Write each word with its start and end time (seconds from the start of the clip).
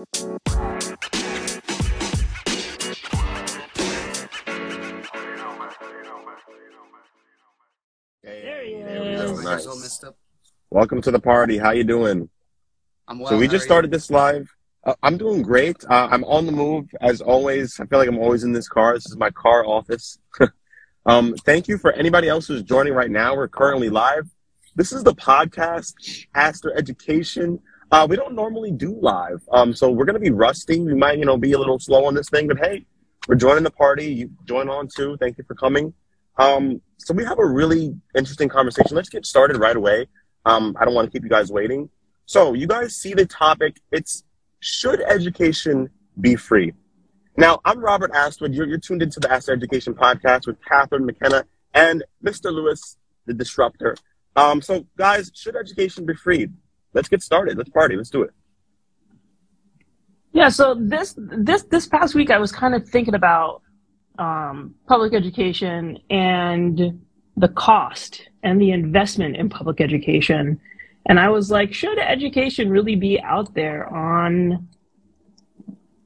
There 0.00 0.08
he 8.64 8.72
is. 8.72 9.44
Nice. 9.44 9.66
all 9.66 9.78
messed 9.78 10.04
up. 10.04 10.16
Welcome 10.70 11.02
to 11.02 11.10
the 11.10 11.20
party. 11.20 11.58
How 11.58 11.72
you 11.72 11.84
doing? 11.84 12.30
I'm 13.08 13.18
well. 13.18 13.28
so 13.28 13.36
we 13.36 13.46
just 13.46 13.64
are 13.64 13.66
started 13.66 13.90
this 13.90 14.10
live. 14.10 14.48
Uh, 14.84 14.94
I'm 15.02 15.18
doing 15.18 15.42
great. 15.42 15.84
Uh, 15.84 16.08
I'm 16.10 16.24
on 16.24 16.46
the 16.46 16.52
move 16.52 16.88
as 17.02 17.20
always. 17.20 17.78
I 17.78 17.84
feel 17.84 17.98
like 17.98 18.08
I'm 18.08 18.18
always 18.18 18.44
in 18.44 18.52
this 18.52 18.70
car. 18.70 18.94
This 18.94 19.04
is 19.04 19.18
my 19.18 19.30
car 19.30 19.66
office. 19.66 20.18
um, 21.04 21.34
thank 21.44 21.68
you 21.68 21.76
for 21.76 21.92
anybody 21.92 22.26
else 22.26 22.46
who's 22.46 22.62
joining 22.62 22.94
right 22.94 23.10
now. 23.10 23.36
We're 23.36 23.48
currently 23.48 23.90
live. 23.90 24.30
This 24.76 24.92
is 24.92 25.04
the 25.04 25.14
podcast, 25.14 26.24
Aster 26.34 26.74
Education. 26.74 27.60
Uh, 27.90 28.06
we 28.08 28.16
don't 28.16 28.34
normally 28.34 28.70
do 28.70 28.96
live, 29.00 29.42
um, 29.50 29.74
so 29.74 29.90
we're 29.90 30.04
gonna 30.04 30.18
be 30.18 30.30
rusty. 30.30 30.80
We 30.80 30.94
might, 30.94 31.18
you 31.18 31.24
know, 31.24 31.36
be 31.36 31.52
a 31.52 31.58
little 31.58 31.78
slow 31.78 32.04
on 32.04 32.14
this 32.14 32.28
thing, 32.28 32.46
but 32.46 32.58
hey, 32.58 32.86
we're 33.26 33.34
joining 33.34 33.64
the 33.64 33.70
party. 33.70 34.06
You 34.06 34.30
join 34.44 34.68
on 34.68 34.88
too. 34.88 35.16
Thank 35.18 35.38
you 35.38 35.44
for 35.44 35.54
coming. 35.54 35.92
Um, 36.38 36.80
so 36.98 37.12
we 37.14 37.24
have 37.24 37.38
a 37.38 37.44
really 37.44 37.94
interesting 38.14 38.48
conversation. 38.48 38.96
Let's 38.96 39.08
get 39.08 39.26
started 39.26 39.56
right 39.56 39.76
away. 39.76 40.06
Um, 40.46 40.76
I 40.80 40.84
don't 40.84 40.94
want 40.94 41.06
to 41.06 41.12
keep 41.12 41.22
you 41.22 41.28
guys 41.28 41.50
waiting. 41.50 41.90
So 42.26 42.54
you 42.54 42.66
guys 42.66 42.96
see 42.96 43.12
the 43.12 43.26
topic. 43.26 43.76
It's 43.90 44.24
should 44.60 45.00
education 45.00 45.90
be 46.20 46.36
free? 46.36 46.72
Now, 47.36 47.60
I'm 47.64 47.80
Robert 47.80 48.12
Astwood. 48.12 48.54
You're, 48.54 48.66
you're 48.66 48.78
tuned 48.78 49.02
into 49.02 49.20
the 49.20 49.32
Aster 49.32 49.52
Education 49.52 49.94
podcast 49.94 50.46
with 50.46 50.56
Catherine 50.64 51.06
McKenna 51.06 51.44
and 51.72 52.04
Mr. 52.22 52.52
Lewis, 52.52 52.98
the 53.26 53.32
disruptor. 53.32 53.96
Um, 54.36 54.60
so, 54.60 54.86
guys, 54.96 55.30
should 55.34 55.56
education 55.56 56.04
be 56.04 56.14
free? 56.14 56.48
Let's 56.92 57.08
get 57.08 57.22
started. 57.22 57.56
Let's 57.56 57.70
party. 57.70 57.96
Let's 57.96 58.10
do 58.10 58.22
it. 58.22 58.30
Yeah, 60.32 60.48
so 60.48 60.76
this 60.78 61.14
this 61.16 61.64
this 61.64 61.86
past 61.86 62.14
week 62.14 62.30
I 62.30 62.38
was 62.38 62.52
kind 62.52 62.74
of 62.74 62.88
thinking 62.88 63.14
about 63.14 63.62
um, 64.18 64.74
public 64.86 65.14
education 65.14 65.98
and 66.08 67.00
the 67.36 67.48
cost 67.48 68.28
and 68.42 68.60
the 68.60 68.70
investment 68.70 69.36
in 69.36 69.48
public 69.48 69.80
education. 69.80 70.60
And 71.06 71.18
I 71.18 71.30
was 71.30 71.50
like, 71.50 71.72
should 71.72 71.98
education 71.98 72.70
really 72.70 72.94
be 72.94 73.20
out 73.20 73.54
there 73.54 73.88
on 73.92 74.68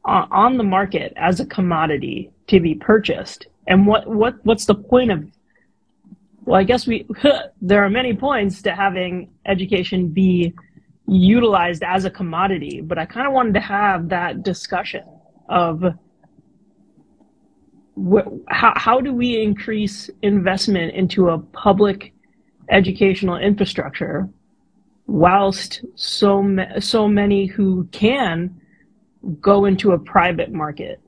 on, 0.05 0.29
on 0.31 0.57
the 0.57 0.65
market 0.65 1.13
as 1.17 1.41
a 1.41 1.47
commodity 1.47 2.31
to 2.47 2.61
be 2.61 2.75
purchased? 2.75 3.47
And 3.67 3.87
what 3.87 4.07
what 4.07 4.37
what's 4.45 4.65
the 4.65 4.75
point 4.75 5.11
of 5.11 5.25
well, 6.45 6.61
I 6.61 6.65
guess 6.65 6.87
we 6.87 7.07
there 7.61 7.85
are 7.85 7.91
many 7.91 8.15
points 8.15 8.63
to 8.63 8.75
having 8.75 9.31
education 9.45 10.09
be 10.09 10.55
utilized 11.07 11.83
as 11.83 12.05
a 12.05 12.11
commodity, 12.11 12.81
but 12.81 12.99
I 12.99 13.07
kind 13.07 13.27
of 13.27 13.33
wanted 13.33 13.55
to 13.55 13.61
have 13.61 14.09
that 14.09 14.43
discussion 14.43 15.05
of 15.49 15.85
wh- 17.97 18.29
how 18.49 18.73
how 18.77 19.01
do 19.01 19.13
we 19.13 19.43
increase 19.43 20.11
investment 20.23 20.95
into 20.95 21.29
a 21.31 21.39
public 21.39 22.13
educational 22.71 23.37
infrastructure 23.37 24.29
whilst 25.07 25.85
so 25.95 26.43
ma- 26.43 26.79
so 26.81 27.07
many 27.07 27.47
who 27.47 27.87
can 27.93 28.59
go 29.41 29.65
into 29.65 29.93
a 29.93 29.99
private 29.99 30.53
market. 30.53 31.01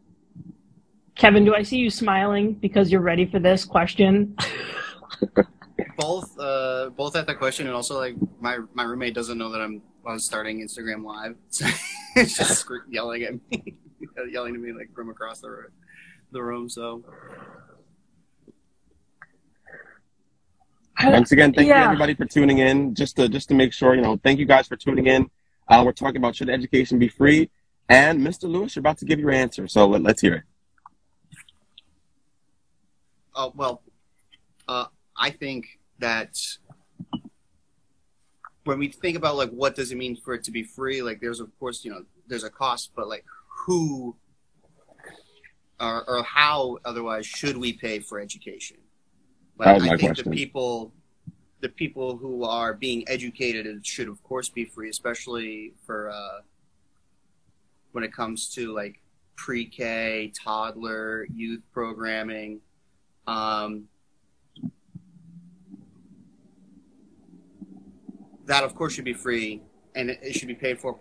Kevin, 1.15 1.45
do 1.45 1.55
I 1.55 1.63
see 1.63 1.79
you 1.79 1.91
smiling 1.91 2.53
because 2.55 2.93
you're 2.93 3.01
ready 3.01 3.27
for 3.27 3.39
this 3.39 3.65
question? 3.65 4.37
both 5.97 6.39
uh 6.39 6.91
both 6.91 7.17
at 7.17 7.27
that 7.27 7.39
question 7.39 7.67
and 7.67 7.75
also 7.75 7.99
like 7.99 8.15
my 8.41 8.59
my 8.75 8.83
roommate 8.85 9.15
doesn't 9.15 9.39
know 9.39 9.51
that 9.51 9.61
I'm 9.61 9.83
I 10.07 10.13
was 10.13 10.25
starting 10.25 10.61
Instagram 10.61 11.05
live. 11.05 11.37
So 11.51 11.67
it's 12.17 12.37
just 12.37 12.61
scre- 12.61 12.89
yelling 12.89 13.23
at 13.25 13.35
me, 13.51 13.75
yelling 14.31 14.55
at 14.55 14.61
me 14.61 14.73
like 14.73 14.95
from 14.95 15.11
across 15.11 15.41
the 15.41 15.51
room, 15.51 15.71
the 16.33 16.43
room. 16.43 16.69
So 16.69 17.05
Once 21.05 21.31
again, 21.33 21.53
thank 21.53 21.69
Yeah. 21.69 21.79
you 21.81 21.85
everybody 21.85 22.15
for 22.15 22.25
tuning 22.25 22.59
in. 22.59 22.95
Just 22.95 23.17
to 23.17 23.29
just 23.29 23.49
to 23.49 23.55
make 23.55 23.73
sure, 23.73 23.95
you 23.95 24.01
know, 24.01 24.19
thank 24.23 24.39
you 24.39 24.47
guys 24.47 24.67
for 24.67 24.77
tuning 24.77 25.07
in. 25.07 25.29
Uh, 25.69 25.83
we're 25.85 25.93
talking 25.93 26.17
about 26.17 26.35
should 26.37 26.49
education 26.49 26.99
be 26.99 27.09
free? 27.09 27.51
And 27.89 28.21
Mr. 28.21 28.45
Lewis, 28.45 28.75
you're 28.77 28.81
about 28.81 28.99
to 28.99 29.05
give 29.05 29.19
your 29.19 29.31
answer. 29.31 29.69
So 29.69 29.87
let, 29.87 30.03
let's 30.03 30.21
hear 30.23 30.35
it. 30.35 30.43
uh, 33.35 33.51
well, 33.55 33.83
uh, 34.69 34.87
I 35.17 35.31
think 35.31 35.67
that 35.99 36.37
when 38.65 38.79
we 38.79 38.89
think 38.89 39.17
about 39.17 39.37
like 39.37 39.51
what 39.51 39.75
does 39.75 39.93
it 39.93 39.97
mean 39.97 40.17
for 40.17 40.35
it 40.35 40.45
to 40.45 40.51
be 40.51 40.63
free, 40.63 41.03
like 41.03 41.21
there's 41.21 41.41
of 41.41 41.57
course 41.59 41.85
you 41.85 41.91
know 41.91 42.05
there's 42.27 42.45
a 42.45 42.51
cost, 42.51 42.93
but 42.97 43.09
like 43.09 43.25
who 43.49 44.17
or, 45.79 46.09
or 46.09 46.23
how 46.23 46.79
otherwise 46.85 47.27
should 47.27 47.57
we 47.57 47.73
pay 47.73 47.99
for 47.99 48.19
education? 48.19 48.79
Like, 49.59 49.67
That 49.67 49.75
was 49.75 49.85
I 49.85 49.89
think 49.89 50.01
question. 50.01 50.31
the 50.31 50.37
people 50.37 50.93
the 51.61 51.69
people 51.71 52.17
who 52.17 52.45
are 52.45 52.75
being 52.75 53.05
educated 53.09 53.85
should 53.87 54.09
of 54.09 54.23
course 54.23 54.49
be 54.49 54.65
free, 54.65 54.91
especially 54.91 55.73
for 55.85 56.11
uh, 56.11 56.41
when 57.93 58.05
it 58.05 58.13
comes 58.13 58.51
to 58.51 58.75
like 58.75 59.01
pre-K, 59.37 60.33
toddler, 60.43 61.27
youth 61.33 61.63
programming. 61.73 62.61
Um, 63.27 63.85
that 68.47 68.65
of 68.65 68.75
course 68.75 68.95
should 68.95 69.05
be 69.05 69.13
free, 69.13 69.63
and 69.95 70.11
it, 70.11 70.19
it 70.23 70.33
should 70.35 70.49
be 70.49 70.55
paid 70.55 70.79
for. 70.81 70.99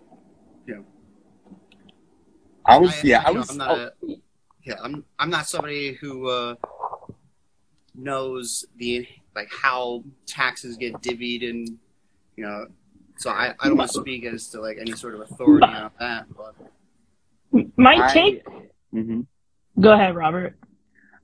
You 0.66 0.76
know, 0.76 0.84
I 2.64 2.78
was 2.78 3.02
yeah, 3.02 3.22
I 3.24 3.28
you 3.28 3.34
know, 3.34 3.40
was 3.40 3.50
I'm 3.50 3.56
not 3.56 3.78
a, 3.78 3.92
yeah, 4.64 4.74
I'm 4.82 5.04
I'm 5.18 5.30
not 5.30 5.48
somebody 5.48 5.94
who 5.94 6.28
uh, 6.28 6.54
knows 7.94 8.64
the 8.76 9.06
like 9.34 9.48
how 9.50 10.02
taxes 10.26 10.76
get 10.76 10.94
divvied 10.94 11.48
and 11.48 11.78
you 12.36 12.44
know, 12.44 12.66
so 13.16 13.30
I, 13.30 13.54
I 13.60 13.68
don't 13.68 13.78
want 13.78 13.90
to 13.90 14.00
speak 14.00 14.24
as 14.24 14.48
to 14.48 14.60
like 14.60 14.78
any 14.78 14.92
sort 14.92 15.14
of 15.14 15.20
authority 15.20 15.66
on 15.66 15.90
that. 15.98 16.26
But 16.36 16.54
My 17.76 17.96
I- 17.96 18.12
take. 18.12 18.44
hmm 18.92 19.22
Go 19.78 19.92
ahead, 19.92 20.14
Robert. 20.16 20.56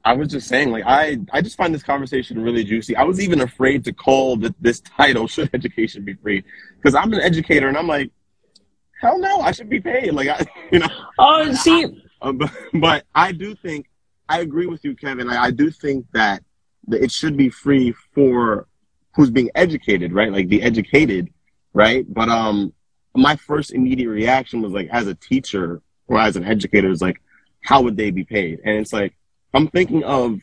I 0.04 0.14
was 0.14 0.28
just 0.28 0.48
saying, 0.48 0.70
like, 0.70 0.84
I, 0.84 1.18
I 1.32 1.40
just 1.40 1.56
find 1.56 1.72
this 1.74 1.82
conversation 1.82 2.42
really 2.42 2.64
juicy. 2.64 2.96
I 2.96 3.04
was 3.04 3.20
even 3.20 3.40
afraid 3.40 3.84
to 3.84 3.92
call 3.92 4.36
th- 4.36 4.52
this 4.60 4.80
title, 4.80 5.26
Should 5.28 5.50
Education 5.52 6.04
Be 6.04 6.14
Free? 6.14 6.42
Because 6.76 6.94
I'm 6.94 7.12
an 7.12 7.20
educator 7.20 7.68
and 7.68 7.76
I'm 7.76 7.86
like, 7.86 8.10
hell 9.00 9.18
no, 9.18 9.40
I 9.40 9.52
should 9.52 9.68
be 9.68 9.80
paid. 9.80 10.12
Like, 10.12 10.28
I, 10.28 10.44
you 10.72 10.80
know, 10.80 10.88
Oh, 11.18 11.52
see, 11.52 11.86
uh, 12.20 12.32
but, 12.38 12.50
but 12.74 13.04
I 13.14 13.32
do 13.32 13.54
think, 13.54 13.86
I 14.28 14.40
agree 14.40 14.66
with 14.66 14.84
you, 14.84 14.96
Kevin. 14.96 15.28
I, 15.30 15.44
I 15.44 15.50
do 15.50 15.70
think 15.70 16.06
that, 16.12 16.42
that 16.88 17.02
it 17.02 17.12
should 17.12 17.36
be 17.36 17.48
free 17.48 17.94
for 18.14 18.66
who's 19.14 19.30
being 19.30 19.50
educated, 19.54 20.12
right? 20.12 20.32
Like 20.32 20.48
the 20.48 20.62
educated, 20.62 21.28
right? 21.74 22.04
But 22.12 22.28
um, 22.28 22.72
my 23.14 23.36
first 23.36 23.72
immediate 23.72 24.08
reaction 24.08 24.62
was 24.62 24.72
like, 24.72 24.88
as 24.90 25.06
a 25.06 25.14
teacher 25.14 25.80
or 26.08 26.18
as 26.18 26.34
an 26.34 26.44
educator, 26.44 26.90
is 26.90 27.02
like, 27.02 27.20
how 27.62 27.82
would 27.82 27.96
they 27.96 28.10
be 28.10 28.24
paid? 28.24 28.60
And 28.64 28.78
it's 28.78 28.92
like, 28.92 29.14
I'm 29.54 29.68
thinking 29.68 30.04
of, 30.04 30.40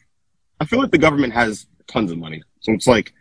I 0.59 0.65
feel 0.65 0.79
like 0.79 0.91
the 0.91 0.97
government 0.97 1.33
has 1.33 1.67
tons 1.87 2.11
of 2.11 2.17
money. 2.17 2.41
So 2.61 2.73
it's 2.73 2.87
like, 2.87 3.13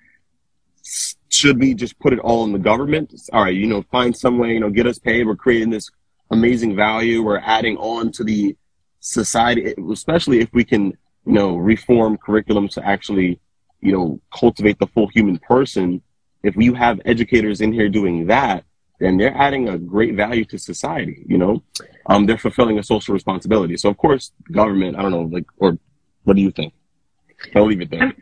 should 1.28 1.58
we 1.58 1.74
just 1.74 1.98
put 1.98 2.12
it 2.12 2.18
all 2.18 2.44
in 2.44 2.52
the 2.52 2.58
government? 2.58 3.14
All 3.32 3.44
right, 3.44 3.54
you 3.54 3.66
know, 3.66 3.82
find 3.90 4.16
some 4.16 4.38
way, 4.38 4.52
you 4.52 4.60
know, 4.60 4.70
get 4.70 4.86
us 4.86 4.98
paid. 4.98 5.26
We're 5.26 5.36
creating 5.36 5.70
this 5.70 5.90
amazing 6.30 6.76
value. 6.76 7.22
We're 7.22 7.38
adding 7.38 7.76
on 7.76 8.12
to 8.12 8.24
the 8.24 8.56
society, 9.00 9.74
especially 9.90 10.40
if 10.40 10.48
we 10.52 10.64
can, 10.64 10.86
you 11.26 11.32
know, 11.32 11.56
reform 11.56 12.18
curriculums 12.18 12.72
to 12.72 12.86
actually, 12.86 13.38
you 13.80 13.92
know, 13.92 14.20
cultivate 14.34 14.78
the 14.78 14.86
full 14.88 15.08
human 15.08 15.38
person. 15.38 16.02
If 16.42 16.56
you 16.56 16.74
have 16.74 17.00
educators 17.04 17.60
in 17.60 17.72
here 17.72 17.88
doing 17.88 18.26
that, 18.26 18.64
then 19.00 19.16
they're 19.16 19.36
adding 19.36 19.68
a 19.68 19.78
great 19.78 20.14
value 20.14 20.44
to 20.46 20.58
society, 20.58 21.24
you 21.26 21.38
know? 21.38 21.62
Um, 22.08 22.26
they're 22.26 22.38
fulfilling 22.38 22.78
a 22.78 22.82
social 22.82 23.12
responsibility. 23.12 23.76
So, 23.76 23.90
of 23.90 23.98
course, 23.98 24.32
government, 24.50 24.96
I 24.96 25.02
don't 25.02 25.10
know, 25.10 25.22
like, 25.22 25.44
or 25.58 25.78
what 26.24 26.36
do 26.36 26.42
you 26.42 26.50
think? 26.50 26.72
I'll 27.54 27.66
leave 27.66 27.80
it 27.80 27.90
there. 27.90 28.12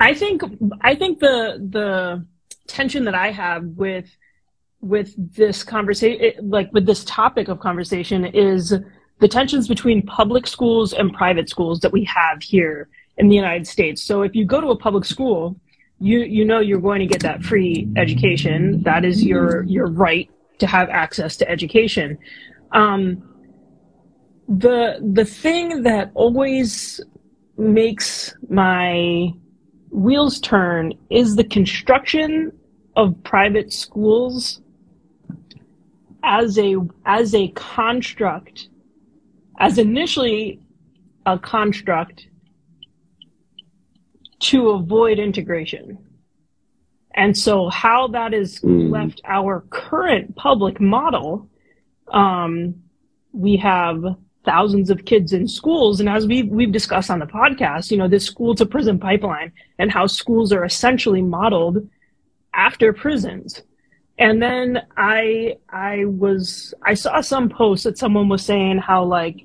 I 0.00 0.14
think 0.14 0.42
I 0.82 0.94
think 0.94 1.18
the 1.20 1.66
the 1.70 2.26
tension 2.66 3.04
that 3.04 3.14
I 3.14 3.30
have 3.30 3.64
with 3.64 4.08
with 4.80 5.14
this 5.34 5.64
conversation, 5.64 6.50
like 6.50 6.72
with 6.72 6.86
this 6.86 7.04
topic 7.04 7.48
of 7.48 7.58
conversation, 7.58 8.24
is 8.24 8.74
the 9.20 9.28
tensions 9.28 9.66
between 9.66 10.02
public 10.02 10.46
schools 10.46 10.92
and 10.92 11.12
private 11.12 11.48
schools 11.48 11.80
that 11.80 11.92
we 11.92 12.04
have 12.04 12.42
here 12.42 12.88
in 13.16 13.28
the 13.28 13.34
United 13.34 13.66
States. 13.66 14.02
So 14.02 14.22
if 14.22 14.34
you 14.36 14.44
go 14.44 14.60
to 14.60 14.68
a 14.68 14.76
public 14.76 15.04
school, 15.04 15.56
you 15.98 16.20
you 16.20 16.44
know 16.44 16.60
you're 16.60 16.80
going 16.80 17.00
to 17.00 17.06
get 17.06 17.22
that 17.22 17.42
free 17.42 17.88
education. 17.96 18.82
That 18.82 19.04
is 19.04 19.24
your 19.24 19.64
your 19.64 19.86
right 19.86 20.30
to 20.58 20.66
have 20.66 20.88
access 20.90 21.36
to 21.38 21.48
education. 21.48 22.18
Um, 22.72 23.27
the 24.48 24.98
the 25.12 25.24
thing 25.24 25.82
that 25.82 26.10
always 26.14 27.00
makes 27.58 28.34
my 28.48 29.30
wheels 29.90 30.40
turn 30.40 30.92
is 31.10 31.36
the 31.36 31.44
construction 31.44 32.52
of 32.96 33.14
private 33.24 33.72
schools 33.72 34.60
as 36.22 36.58
a 36.58 36.76
as 37.04 37.34
a 37.34 37.48
construct, 37.48 38.68
as 39.58 39.76
initially 39.78 40.60
a 41.26 41.38
construct 41.38 42.26
to 44.40 44.70
avoid 44.70 45.18
integration. 45.18 45.98
And 47.14 47.36
so, 47.36 47.68
how 47.68 48.08
that 48.08 48.32
has 48.32 48.60
Mm. 48.60 48.90
left 48.90 49.20
our 49.24 49.62
current 49.70 50.36
public 50.36 50.80
model, 50.80 51.48
um, 52.12 52.74
we 53.32 53.56
have 53.56 54.16
thousands 54.48 54.88
of 54.88 55.04
kids 55.04 55.34
in 55.34 55.46
schools, 55.46 56.00
and 56.00 56.08
as 56.08 56.26
we've, 56.26 56.48
we've 56.48 56.72
discussed 56.72 57.10
on 57.10 57.18
the 57.18 57.26
podcast, 57.26 57.90
you 57.90 57.98
know, 57.98 58.08
this 58.08 58.24
school 58.24 58.54
to 58.54 58.64
prison 58.64 58.98
pipeline 58.98 59.52
and 59.78 59.92
how 59.92 60.06
schools 60.06 60.52
are 60.54 60.64
essentially 60.64 61.20
modeled 61.20 61.86
after 62.54 62.94
prisons. 62.94 63.62
And 64.18 64.42
then 64.42 64.86
I 64.96 65.58
I 65.68 66.06
was 66.06 66.74
I 66.82 66.94
saw 66.94 67.20
some 67.20 67.48
post 67.50 67.84
that 67.84 67.98
someone 67.98 68.28
was 68.28 68.42
saying 68.44 68.78
how 68.78 69.04
like 69.04 69.44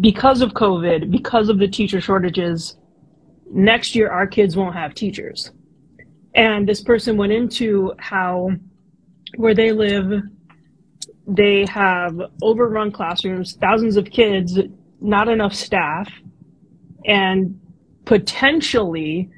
because 0.00 0.40
of 0.40 0.54
COVID, 0.54 1.10
because 1.10 1.48
of 1.50 1.58
the 1.58 1.68
teacher 1.68 2.00
shortages, 2.00 2.78
next 3.50 3.94
year 3.94 4.10
our 4.10 4.26
kids 4.26 4.56
won't 4.56 4.74
have 4.74 4.94
teachers. 4.94 5.52
And 6.34 6.68
this 6.68 6.80
person 6.80 7.16
went 7.16 7.32
into 7.32 7.92
how 7.98 8.50
where 9.36 9.54
they 9.54 9.72
live, 9.72 10.22
they 11.28 11.66
have 11.66 12.18
overrun 12.42 12.90
classrooms, 12.90 13.54
thousands 13.60 13.96
of 13.96 14.06
kids, 14.06 14.58
not 15.00 15.28
enough 15.28 15.54
staff, 15.54 16.10
and 17.04 17.60
potentially 18.06 19.30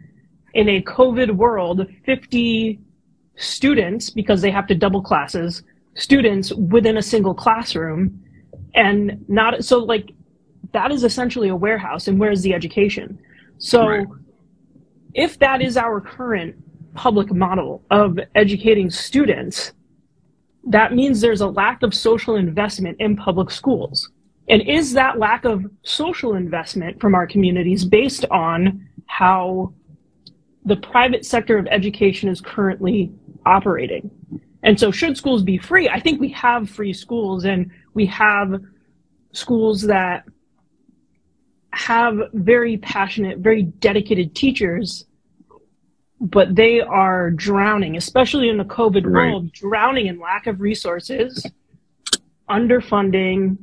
in 0.55 0.69
a 0.69 0.83
COVID 0.83 1.33
world, 1.37 1.87
50 2.07 2.79
students, 3.37 4.11
because 4.11 4.41
they 4.41 4.51
have 4.51 4.67
to 4.69 4.75
double 4.75 5.03
classes, 5.03 5.63
students 5.95 6.53
within 6.55 6.97
a 6.97 7.03
single 7.03 7.35
classroom, 7.35 8.23
and 8.75 9.25
not 9.29 9.65
so 9.65 9.79
like 9.79 10.13
that 10.73 10.93
is 10.93 11.03
essentially 11.03 11.49
a 11.49 11.57
warehouse. 11.57 12.07
And 12.07 12.21
where's 12.21 12.43
the 12.43 12.55
education? 12.55 13.19
So, 13.59 13.87
Right. 13.87 14.07
if 15.15 15.39
that 15.41 15.61
is 15.61 15.77
our 15.77 16.01
current 16.01 16.55
public 16.95 17.33
model 17.33 17.83
of 17.91 18.19
educating 18.37 18.91
students, 18.91 19.73
that 20.65 20.95
means 20.95 21.21
there's 21.21 21.41
a 21.41 21.47
lack 21.49 21.83
of 21.83 21.95
social 21.95 22.37
investment 22.37 22.97
in 23.01 23.17
public 23.17 23.51
schools. 23.51 24.11
And 24.49 24.63
is 24.63 24.93
that 24.95 25.19
lack 25.19 25.45
of 25.45 25.65
social 25.83 26.35
investment 26.35 27.01
from 27.01 27.15
our 27.15 27.27
communities 27.27 27.85
based 27.85 28.25
on 28.31 28.87
how 29.07 29.73
the 30.65 30.77
private 30.77 31.25
sector 31.25 31.57
of 31.57 31.67
education 31.69 32.29
is 32.29 32.41
currently 32.41 33.13
operating? 33.47 34.11
And 34.63 34.79
so, 34.79 34.91
should 34.91 35.17
schools 35.17 35.43
be 35.43 35.57
free? 35.57 35.89
I 35.89 36.01
think 36.01 36.21
we 36.21 36.29
have 36.31 36.69
free 36.69 36.93
schools 36.93 37.45
and 37.45 37.71
we 37.95 38.07
have 38.07 38.61
schools 39.33 39.83
that 39.83 40.25
have 41.73 42.19
very 42.35 42.77
passionate, 42.77 43.39
very 43.39 43.63
dedicated 43.63 44.35
teachers, 44.35 45.07
but 46.21 46.55
they 46.55 46.81
are 46.81 47.31
drowning, 47.31 47.97
especially 47.97 48.49
in 48.51 48.59
the 48.59 48.65
COVID 48.65 49.05
Right. 49.05 49.31
world, 49.31 49.53
drowning 49.53 50.07
in 50.07 50.21
lack 50.21 50.47
of 50.47 50.61
resources, 50.61 51.45
underfunding, 52.49 53.57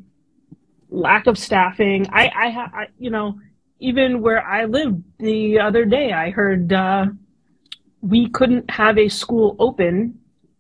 lack 0.90 1.28
of 1.28 1.38
staffing. 1.38 2.08
I, 2.12 2.32
I, 2.36 2.50
ha- 2.50 2.72
I 2.74 2.88
you 2.98 3.10
know, 3.10 3.40
even 3.80 4.22
where 4.22 4.44
I 4.44 4.66
lived 4.66 5.04
the 5.20 5.60
other 5.60 5.86
day, 5.86 6.14
I 6.14 6.32
heard 6.32 6.74
uh, 6.74 7.08
we 8.02 8.30
couldn't 8.30 8.70
have 8.72 8.98
a 8.98 9.08
school 9.08 9.56
open 9.60 10.20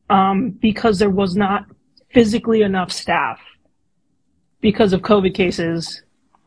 um, 0.10 0.52
because 0.52 1.00
there 1.00 1.10
was 1.10 1.36
not 1.36 1.66
physically 2.12 2.62
enough 2.62 2.92
staff 2.92 3.40
because 4.62 4.94
of 4.94 5.02
COVID 5.02 5.34
cases 5.34 6.04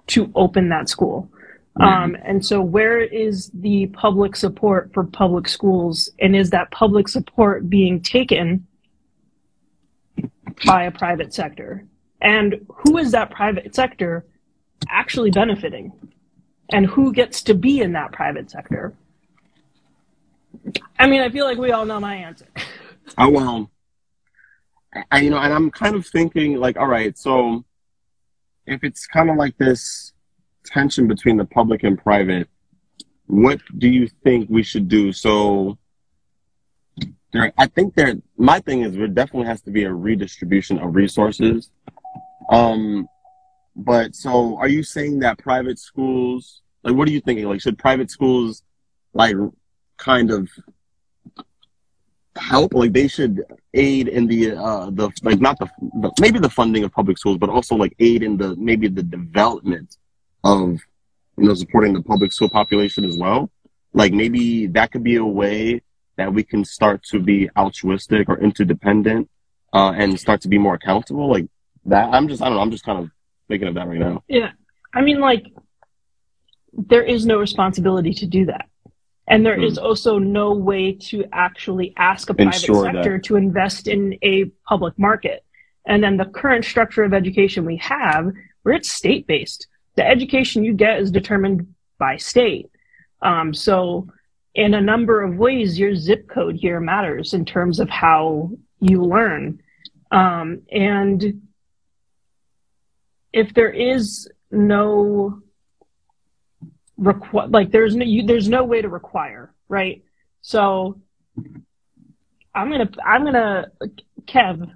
to 0.08 0.30
open 0.34 0.68
that 0.68 0.88
school. 0.88 1.28
Um, 1.76 2.16
and 2.24 2.44
so, 2.44 2.60
where 2.60 3.00
is 3.00 3.50
the 3.54 3.86
public 3.88 4.36
support 4.36 4.92
for 4.92 5.04
public 5.04 5.48
schools? 5.48 6.10
And 6.18 6.34
is 6.34 6.50
that 6.50 6.70
public 6.70 7.08
support 7.08 7.70
being 7.70 8.00
taken 8.02 8.66
by 10.66 10.84
a 10.84 10.90
private 10.90 11.32
sector? 11.32 11.84
And 12.20 12.66
who 12.68 12.98
is 12.98 13.12
that 13.12 13.30
private 13.30 13.74
sector 13.74 14.26
actually 14.88 15.30
benefiting? 15.30 15.92
And 16.72 16.86
who 16.86 17.12
gets 17.12 17.42
to 17.44 17.54
be 17.54 17.80
in 17.80 17.92
that 17.92 18.12
private 18.12 18.50
sector? 18.50 18.94
I 20.98 21.06
mean, 21.06 21.20
I 21.20 21.30
feel 21.30 21.46
like 21.46 21.58
we 21.58 21.72
all 21.72 21.86
know 21.86 22.00
my 22.00 22.16
answer. 22.16 22.46
I 23.16 23.28
well, 23.28 23.70
I 25.10 25.20
you 25.20 25.30
know, 25.30 25.38
and 25.38 25.52
I'm 25.52 25.70
kind 25.70 25.94
of 25.94 26.06
thinking 26.06 26.56
like, 26.56 26.76
all 26.76 26.86
right, 26.86 27.16
so 27.16 27.64
if 28.66 28.84
it's 28.84 29.06
kind 29.06 29.30
of 29.30 29.36
like 29.36 29.56
this 29.56 30.12
tension 30.72 31.06
between 31.08 31.36
the 31.36 31.44
public 31.44 31.82
and 31.82 31.98
private, 31.98 32.48
what 33.26 33.60
do 33.78 33.88
you 33.88 34.08
think 34.24 34.48
we 34.50 34.62
should 34.62 34.88
do? 34.88 35.12
So, 35.12 35.78
there, 37.32 37.52
I 37.56 37.66
think 37.66 37.94
there. 37.94 38.14
My 38.36 38.60
thing 38.60 38.82
is, 38.82 38.96
there 38.96 39.06
definitely 39.06 39.46
has 39.46 39.60
to 39.62 39.70
be 39.70 39.84
a 39.84 39.92
redistribution 39.92 40.78
of 40.78 40.94
resources. 40.94 41.70
Um, 42.50 43.08
but 43.76 44.16
so, 44.16 44.56
are 44.58 44.68
you 44.68 44.82
saying 44.82 45.20
that 45.20 45.38
private 45.38 45.78
schools, 45.78 46.62
like, 46.82 46.94
what 46.94 47.06
are 47.08 47.12
you 47.12 47.20
thinking? 47.20 47.46
Like, 47.46 47.60
should 47.60 47.78
private 47.78 48.10
schools, 48.10 48.62
like, 49.14 49.36
kind 49.96 50.30
of 50.30 50.48
help 52.36 52.72
like 52.74 52.92
they 52.92 53.08
should 53.08 53.44
aid 53.74 54.08
in 54.08 54.26
the 54.26 54.52
uh 54.52 54.88
the 54.90 55.10
like 55.22 55.40
not 55.40 55.58
the, 55.58 55.68
the 56.00 56.10
maybe 56.20 56.38
the 56.38 56.48
funding 56.48 56.84
of 56.84 56.92
public 56.92 57.18
schools 57.18 57.36
but 57.36 57.50
also 57.50 57.74
like 57.74 57.94
aid 57.98 58.22
in 58.22 58.36
the 58.36 58.54
maybe 58.56 58.88
the 58.88 59.02
development 59.02 59.98
of 60.44 60.80
you 61.38 61.46
know 61.48 61.54
supporting 61.54 61.92
the 61.92 62.02
public 62.02 62.32
school 62.32 62.48
population 62.48 63.04
as 63.04 63.16
well 63.16 63.50
like 63.92 64.12
maybe 64.12 64.66
that 64.66 64.90
could 64.92 65.02
be 65.02 65.16
a 65.16 65.24
way 65.24 65.82
that 66.16 66.32
we 66.32 66.42
can 66.42 66.64
start 66.64 67.02
to 67.02 67.18
be 67.18 67.48
altruistic 67.56 68.28
or 68.28 68.38
interdependent 68.38 69.28
uh 69.72 69.92
and 69.96 70.18
start 70.18 70.40
to 70.40 70.48
be 70.48 70.58
more 70.58 70.74
accountable 70.74 71.30
like 71.30 71.46
that 71.84 72.08
i'm 72.12 72.28
just 72.28 72.42
i 72.42 72.46
don't 72.46 72.54
know 72.54 72.60
i'm 72.60 72.70
just 72.70 72.84
kind 72.84 72.98
of 72.98 73.10
thinking 73.48 73.68
of 73.68 73.74
that 73.74 73.86
right 73.88 73.98
now 73.98 74.22
Yeah. 74.28 74.50
I 74.92 75.02
mean, 75.02 75.20
like, 75.20 75.46
there 76.72 77.02
is 77.02 77.26
no 77.26 77.38
responsibility 77.38 78.12
to 78.14 78.26
do 78.26 78.46
that. 78.46 78.66
And 79.28 79.46
there 79.46 79.60
is 79.60 79.78
also 79.78 80.18
no 80.18 80.52
way 80.52 80.92
to 81.10 81.24
actually 81.32 81.94
ask 81.96 82.30
a 82.30 82.34
private 82.34 82.54
Ensure 82.54 82.84
that. 82.84 82.94
sector 82.94 83.18
to 83.20 83.36
invest 83.36 83.86
in 83.86 84.18
a 84.22 84.46
public 84.68 84.98
market. 84.98 85.44
And 85.86 86.02
then 86.02 86.16
the 86.16 86.24
current 86.24 86.64
structure 86.64 87.04
of 87.04 87.14
education 87.14 87.64
we 87.64 87.76
have, 87.76 88.32
where 88.62 88.74
it's 88.74 88.90
state 88.90 89.28
based, 89.28 89.68
the 89.96 90.06
education 90.06 90.64
you 90.64 90.74
get 90.74 91.00
is 91.00 91.10
determined 91.10 91.74
by 91.98 92.16
state. 92.16 92.70
Um, 93.22 93.52
so, 93.52 94.08
in 94.54 94.74
a 94.74 94.80
number 94.80 95.22
of 95.22 95.36
ways, 95.36 95.78
your 95.78 95.94
zip 95.94 96.28
code 96.28 96.56
here 96.56 96.80
matters 96.80 97.34
in 97.34 97.44
terms 97.44 97.78
of 97.80 97.88
how 97.88 98.50
you 98.80 99.02
learn. 99.02 99.60
Um, 100.10 100.62
and 100.72 101.42
if 103.32 103.54
there 103.54 103.70
is 103.70 104.28
no 104.50 105.40
requ- 107.00 107.52
like 107.52 107.70
there's 107.70 107.94
no 107.94 108.04
you, 108.04 108.24
there's 108.26 108.48
no 108.48 108.64
way 108.64 108.82
to 108.82 108.88
require 108.88 109.54
right 109.68 110.02
so 110.42 111.00
i'm 112.54 112.70
gonna 112.70 112.90
i'm 113.06 113.24
gonna 113.24 113.66
kev 114.26 114.70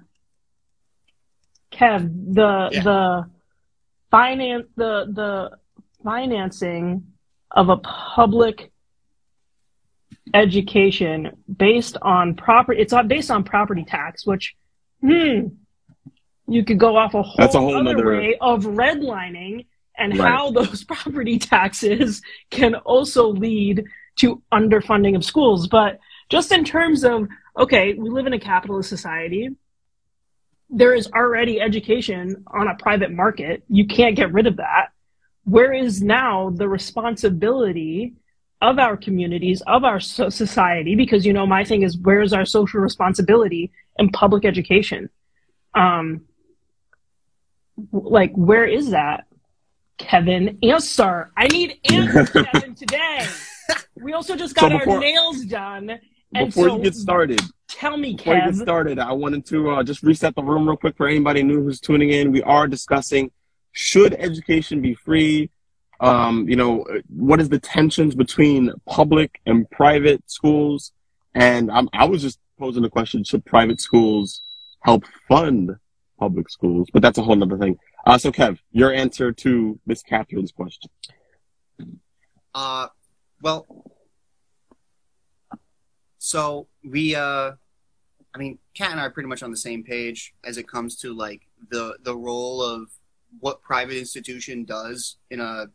kev 1.71 2.33
the 2.33 2.69
Yeah. 2.71 2.83
the 2.83 3.29
finance 4.15 4.67
the 4.75 4.93
the 5.19 5.31
financing 6.03 6.85
of 7.51 7.65
a 7.69 7.77
public 7.77 8.71
education 10.33 11.31
based 11.57 11.97
on 12.01 12.35
property 12.35 12.81
it's 12.81 12.93
based 13.07 13.29
on 13.31 13.43
property 13.43 13.83
tax 13.83 14.25
which 14.25 14.55
hmm 15.01 15.39
you 16.47 16.63
could 16.63 16.79
go 16.79 16.95
off 16.95 17.15
a 17.15 17.23
whole, 17.23 17.35
That's 17.39 17.55
a 17.55 17.59
whole 17.59 17.75
other 17.75 17.93
nother- 17.95 18.17
way 18.17 18.37
of 18.39 18.65
redlining 18.65 19.65
and 19.97 20.15
Right. 20.15 20.27
how 20.31 20.51
those 20.51 20.83
property 20.93 21.39
taxes 21.39 22.21
can 22.51 22.75
also 22.75 23.29
lead 23.29 23.83
to 24.17 24.41
underfunding 24.53 25.15
of 25.15 25.23
schools. 25.25 25.67
But 25.67 25.97
just 26.29 26.51
in 26.51 26.63
terms 26.63 27.03
of, 27.03 27.27
okay, 27.57 27.95
we 27.95 28.11
live 28.11 28.27
in 28.27 28.33
a 28.33 28.39
capitalist 28.39 28.89
society. 28.89 29.49
There 30.69 30.93
is 30.95 31.07
already 31.13 31.61
education 31.61 32.43
on 32.47 32.67
a 32.67 32.75
private 32.75 33.11
market. 33.11 33.63
You 33.69 33.85
can't 33.87 34.15
get 34.15 34.33
rid 34.33 34.47
of 34.47 34.57
that. 34.57 34.87
Where 35.43 35.71
is 35.73 36.01
now 36.01 36.49
the 36.49 36.67
responsibility 36.67 38.13
of 38.61 38.79
our 38.79 38.97
communities, 38.97 39.61
of 39.67 39.83
our 39.83 39.99
so- 39.99 40.29
society? 40.29 40.95
Because, 40.95 41.25
you 41.25 41.33
know, 41.33 41.45
my 41.45 41.63
thing 41.63 41.83
is, 41.83 41.97
where's 41.97 42.33
our 42.33 42.45
social 42.45 42.81
responsibility 42.81 43.71
in 43.99 44.09
public 44.09 44.43
education? 44.43 45.09
Um, 45.75 46.21
like, 47.91 48.33
where 48.33 48.65
is 48.65 48.89
that? 48.91 49.25
Kevin, 49.97 50.57
answer. 50.63 51.31
I 51.37 51.47
need 51.47 51.79
answers, 51.91 52.29
Kevin, 52.51 52.75
today. 52.75 53.25
We 54.01 54.13
also 54.13 54.35
just 54.35 54.55
got 54.55 54.71
So 54.71 54.77
before- 54.79 54.95
our 54.95 54.99
nails 54.99 55.45
done. 55.45 55.99
And 56.33 56.47
before 56.47 56.67
so 56.69 56.77
you 56.77 56.83
get 56.83 56.95
started 56.95 57.39
Tell 57.67 57.97
me, 57.97 58.15
Before 58.15 58.35
we 58.35 58.41
get 58.41 58.55
started, 58.55 58.99
I 58.99 59.11
wanted 59.11 59.45
to 59.47 59.71
uh, 59.71 59.83
just 59.83 60.03
reset 60.03 60.35
the 60.35 60.43
room 60.43 60.67
real 60.67 60.77
quick 60.77 60.95
for 60.95 61.07
anybody 61.07 61.43
new 61.43 61.63
who's 61.63 61.79
tuning 61.79 62.11
in. 62.11 62.31
We 62.31 62.43
are 62.43 62.67
discussing 62.67 63.31
should 63.77 64.13
education 64.13 64.81
be 64.81 64.95
free? 64.95 65.49
Um, 65.99 66.47
you 66.47 66.55
know, 66.55 66.85
what 67.09 67.41
is 67.41 67.49
the 67.49 67.59
tensions 67.59 68.15
between 68.15 68.71
public 68.85 69.41
and 69.45 69.69
private 69.69 70.23
schools? 70.31 70.93
And 71.33 71.69
I'm, 71.69 71.89
I 71.91 72.05
was 72.05 72.21
just 72.21 72.39
posing 72.57 72.83
the 72.83 72.89
question: 72.89 73.25
Should 73.25 73.45
private 73.45 73.81
schools 73.81 74.41
help 74.79 75.03
fund 75.27 75.75
public 76.17 76.49
schools? 76.49 76.87
But 76.93 77.01
that's 77.01 77.17
a 77.17 77.21
whole 77.21 77.41
other 77.43 77.57
thing. 77.57 77.77
Uh, 78.05 78.17
so, 78.17 78.31
Kev, 78.31 78.59
your 78.71 78.93
answer 78.93 79.33
to 79.33 79.77
Miss 79.85 80.01
Catherine's 80.03 80.53
question. 80.53 80.89
Uh, 82.53 82.87
well, 83.41 83.67
so 86.17 86.67
we, 86.85 87.15
uh, 87.15 87.51
I 88.33 88.37
mean, 88.37 88.59
Kat 88.73 88.91
and 88.91 88.99
I 88.99 89.05
are 89.05 89.09
pretty 89.09 89.29
much 89.29 89.43
on 89.43 89.51
the 89.51 89.57
same 89.57 89.83
page 89.83 90.33
as 90.43 90.57
it 90.57 90.67
comes 90.67 90.97
to 90.97 91.13
like 91.13 91.41
the 91.69 91.97
the 92.03 92.15
role 92.15 92.61
of 92.61 92.89
what 93.39 93.61
private 93.61 93.97
institution 93.97 94.65
does 94.65 95.17
in 95.29 95.39
a 95.39 95.67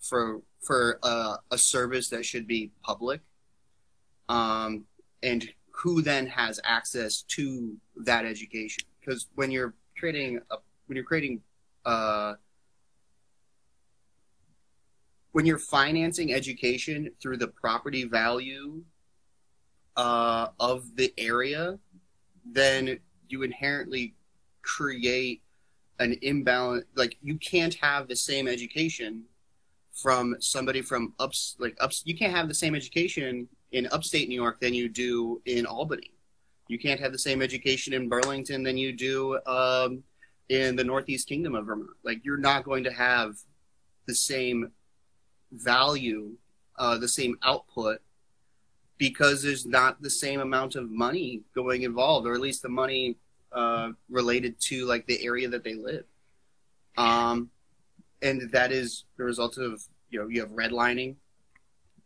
for 0.00 0.40
for 0.60 0.98
a, 1.02 1.36
a 1.50 1.58
service 1.58 2.08
that 2.08 2.24
should 2.24 2.46
be 2.46 2.70
public, 2.82 3.20
um, 4.28 4.84
and 5.22 5.48
who 5.70 6.02
then 6.02 6.26
has 6.26 6.60
access 6.64 7.22
to 7.22 7.76
that 7.96 8.24
education. 8.24 8.84
Because 9.00 9.26
when 9.34 9.50
you're 9.50 9.74
creating 9.98 10.40
a 10.50 10.56
when 10.86 10.96
you're 10.96 11.04
creating 11.04 11.40
uh, 11.84 12.34
when 15.32 15.46
you're 15.46 15.58
financing 15.58 16.32
education 16.32 17.10
through 17.20 17.36
the 17.36 17.48
property 17.48 18.04
value 18.04 18.82
uh, 20.00 20.48
of 20.58 20.96
the 20.96 21.12
area, 21.18 21.78
then 22.50 22.98
you 23.28 23.42
inherently 23.42 24.14
create 24.62 25.42
an 25.98 26.16
imbalance. 26.22 26.86
Like 26.96 27.18
you 27.22 27.36
can't 27.36 27.74
have 27.74 28.08
the 28.08 28.16
same 28.16 28.48
education 28.48 29.24
from 29.92 30.36
somebody 30.40 30.80
from 30.80 31.12
ups 31.18 31.56
like 31.58 31.76
ups. 31.80 32.02
You 32.06 32.16
can't 32.16 32.34
have 32.34 32.48
the 32.48 32.54
same 32.54 32.74
education 32.74 33.46
in 33.72 33.88
upstate 33.92 34.26
New 34.30 34.40
York 34.40 34.58
than 34.58 34.72
you 34.72 34.88
do 34.88 35.42
in 35.44 35.66
Albany. 35.66 36.12
You 36.68 36.78
can't 36.78 37.00
have 37.00 37.12
the 37.12 37.18
same 37.18 37.42
education 37.42 37.92
in 37.92 38.08
Burlington 38.08 38.62
than 38.62 38.78
you 38.78 38.94
do 38.94 39.38
um, 39.44 40.02
in 40.48 40.76
the 40.76 40.84
Northeast 40.84 41.28
Kingdom 41.28 41.54
of 41.54 41.66
Vermont. 41.66 41.90
Like 42.04 42.24
you're 42.24 42.38
not 42.38 42.64
going 42.64 42.84
to 42.84 42.92
have 42.92 43.34
the 44.06 44.14
same 44.14 44.72
value, 45.52 46.30
uh, 46.78 46.96
the 46.96 47.08
same 47.08 47.36
output, 47.42 48.00
because 49.00 49.42
there's 49.42 49.64
not 49.64 50.02
the 50.02 50.10
same 50.10 50.40
amount 50.40 50.76
of 50.76 50.90
money 50.90 51.40
going 51.54 51.82
involved, 51.82 52.26
or 52.26 52.34
at 52.34 52.40
least 52.40 52.60
the 52.60 52.68
money 52.68 53.16
uh, 53.50 53.88
related 54.10 54.60
to 54.60 54.84
like 54.84 55.06
the 55.06 55.24
area 55.24 55.48
that 55.48 55.64
they 55.64 55.74
live. 55.74 56.04
Um, 56.98 57.48
and 58.20 58.50
that 58.52 58.72
is 58.72 59.06
the 59.16 59.24
result 59.24 59.56
of 59.56 59.82
you 60.10 60.20
know 60.20 60.28
you 60.28 60.40
have 60.40 60.50
redlining, 60.50 61.14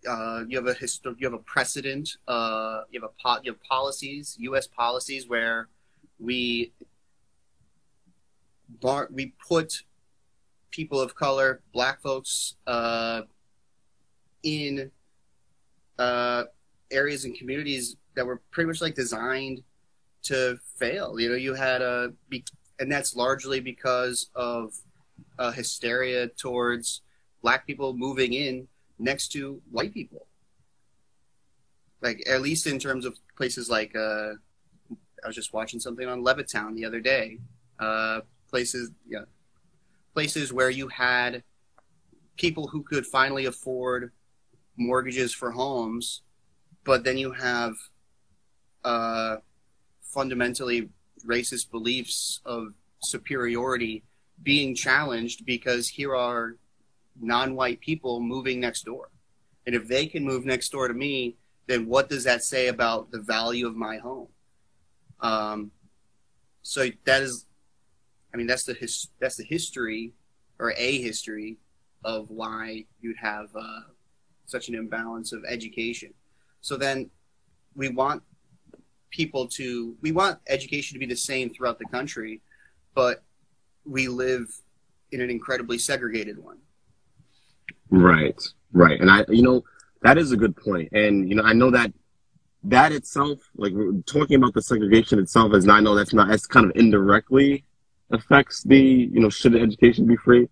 uh, 0.08 0.44
you 0.46 0.56
have 0.56 0.68
a 0.68 0.74
histo- 0.74 1.16
you 1.18 1.26
have 1.26 1.34
a 1.34 1.42
precedent, 1.42 2.16
uh, 2.28 2.82
you 2.92 3.00
have 3.00 3.10
a 3.10 3.22
po- 3.22 3.42
you 3.42 3.50
have 3.50 3.62
policies, 3.64 4.36
U.S. 4.38 4.68
policies 4.68 5.28
where 5.28 5.66
we 6.20 6.72
bar- 8.80 9.08
we 9.10 9.34
put 9.48 9.82
people 10.70 11.00
of 11.00 11.16
color, 11.16 11.60
black 11.72 12.00
folks, 12.00 12.54
uh, 12.68 13.22
in 14.44 14.92
uh, 15.98 16.44
areas 16.94 17.24
and 17.24 17.36
communities 17.36 17.96
that 18.14 18.26
were 18.26 18.40
pretty 18.50 18.68
much 18.68 18.80
like 18.80 18.94
designed 18.94 19.62
to 20.22 20.58
fail. 20.76 21.18
You 21.20 21.30
know, 21.30 21.36
you 21.36 21.54
had 21.54 21.82
a, 21.82 22.12
be- 22.28 22.44
and 22.78 22.90
that's 22.90 23.14
largely 23.14 23.60
because 23.60 24.30
of 24.34 24.74
uh, 25.38 25.52
hysteria 25.52 26.28
towards 26.28 27.02
black 27.42 27.66
people 27.66 27.94
moving 27.94 28.32
in 28.32 28.66
next 28.98 29.28
to 29.32 29.60
white 29.70 29.92
people. 29.92 30.26
Like 32.00 32.22
at 32.26 32.42
least 32.42 32.66
in 32.66 32.78
terms 32.78 33.04
of 33.04 33.16
places 33.36 33.68
like 33.68 33.94
uh, 33.96 34.32
I 35.24 35.26
was 35.26 35.34
just 35.34 35.52
watching 35.52 35.80
something 35.80 36.06
on 36.06 36.22
Levittown 36.22 36.74
the 36.74 36.84
other 36.84 37.00
day. 37.00 37.38
Uh, 37.78 38.20
places, 38.48 38.90
yeah, 39.08 39.24
places 40.12 40.52
where 40.52 40.70
you 40.70 40.88
had 40.88 41.42
people 42.36 42.66
who 42.68 42.82
could 42.82 43.06
finally 43.06 43.46
afford 43.46 44.12
mortgages 44.76 45.32
for 45.32 45.50
homes, 45.50 46.22
but 46.84 47.04
then 47.04 47.18
you 47.18 47.32
have 47.32 47.74
uh, 48.84 49.36
fundamentally 50.02 50.90
racist 51.26 51.70
beliefs 51.70 52.40
of 52.44 52.74
superiority 53.02 54.02
being 54.42 54.74
challenged 54.74 55.46
because 55.46 55.88
here 55.88 56.14
are 56.14 56.56
non-white 57.20 57.80
people 57.80 58.20
moving 58.20 58.60
next 58.60 58.84
door, 58.84 59.10
and 59.66 59.74
if 59.74 59.88
they 59.88 60.06
can 60.06 60.24
move 60.24 60.44
next 60.44 60.70
door 60.70 60.88
to 60.88 60.94
me, 60.94 61.36
then 61.66 61.86
what 61.86 62.08
does 62.08 62.24
that 62.24 62.42
say 62.42 62.68
about 62.68 63.10
the 63.10 63.20
value 63.20 63.66
of 63.66 63.74
my 63.74 63.96
home? 63.96 64.28
Um, 65.20 65.70
so 66.62 66.88
that 67.04 67.22
is, 67.22 67.46
I 68.32 68.36
mean, 68.36 68.46
that's 68.46 68.64
the 68.64 68.74
his, 68.74 69.08
that's 69.20 69.36
the 69.36 69.44
history 69.44 70.12
or 70.58 70.74
a 70.76 70.98
history 71.00 71.58
of 72.04 72.30
why 72.30 72.84
you'd 73.00 73.16
have 73.16 73.48
uh, 73.54 73.80
such 74.46 74.68
an 74.68 74.74
imbalance 74.74 75.32
of 75.32 75.44
education. 75.48 76.12
So 76.64 76.78
then 76.78 77.10
we 77.76 77.90
want 77.90 78.22
people 79.10 79.46
to 79.48 79.94
we 80.00 80.12
want 80.12 80.38
education 80.48 80.94
to 80.94 80.98
be 80.98 81.04
the 81.04 81.14
same 81.14 81.50
throughout 81.50 81.78
the 81.78 81.84
country, 81.84 82.40
but 82.94 83.22
we 83.84 84.08
live 84.08 84.46
in 85.12 85.20
an 85.20 85.28
incredibly 85.28 85.76
segregated 85.76 86.42
one. 86.42 86.56
Right, 87.90 88.42
right. 88.72 88.98
And 88.98 89.10
I, 89.10 89.26
you 89.28 89.42
know, 89.42 89.62
that 90.00 90.16
is 90.16 90.32
a 90.32 90.38
good 90.38 90.56
point. 90.56 90.88
And, 90.92 91.28
you 91.28 91.34
know, 91.34 91.42
I 91.42 91.52
know 91.52 91.70
that 91.70 91.92
that 92.62 92.92
itself, 92.92 93.40
like 93.56 93.74
talking 94.06 94.36
about 94.36 94.54
the 94.54 94.62
segregation 94.62 95.18
itself, 95.18 95.52
as 95.52 95.68
I 95.68 95.80
know 95.80 95.94
that's 95.94 96.14
not, 96.14 96.28
that's 96.28 96.46
kind 96.46 96.64
of 96.64 96.72
indirectly 96.76 97.62
affects 98.10 98.62
the, 98.62 98.80
you 99.12 99.20
know, 99.20 99.28
should 99.28 99.54
education 99.54 100.06
be 100.06 100.16
free? 100.16 100.48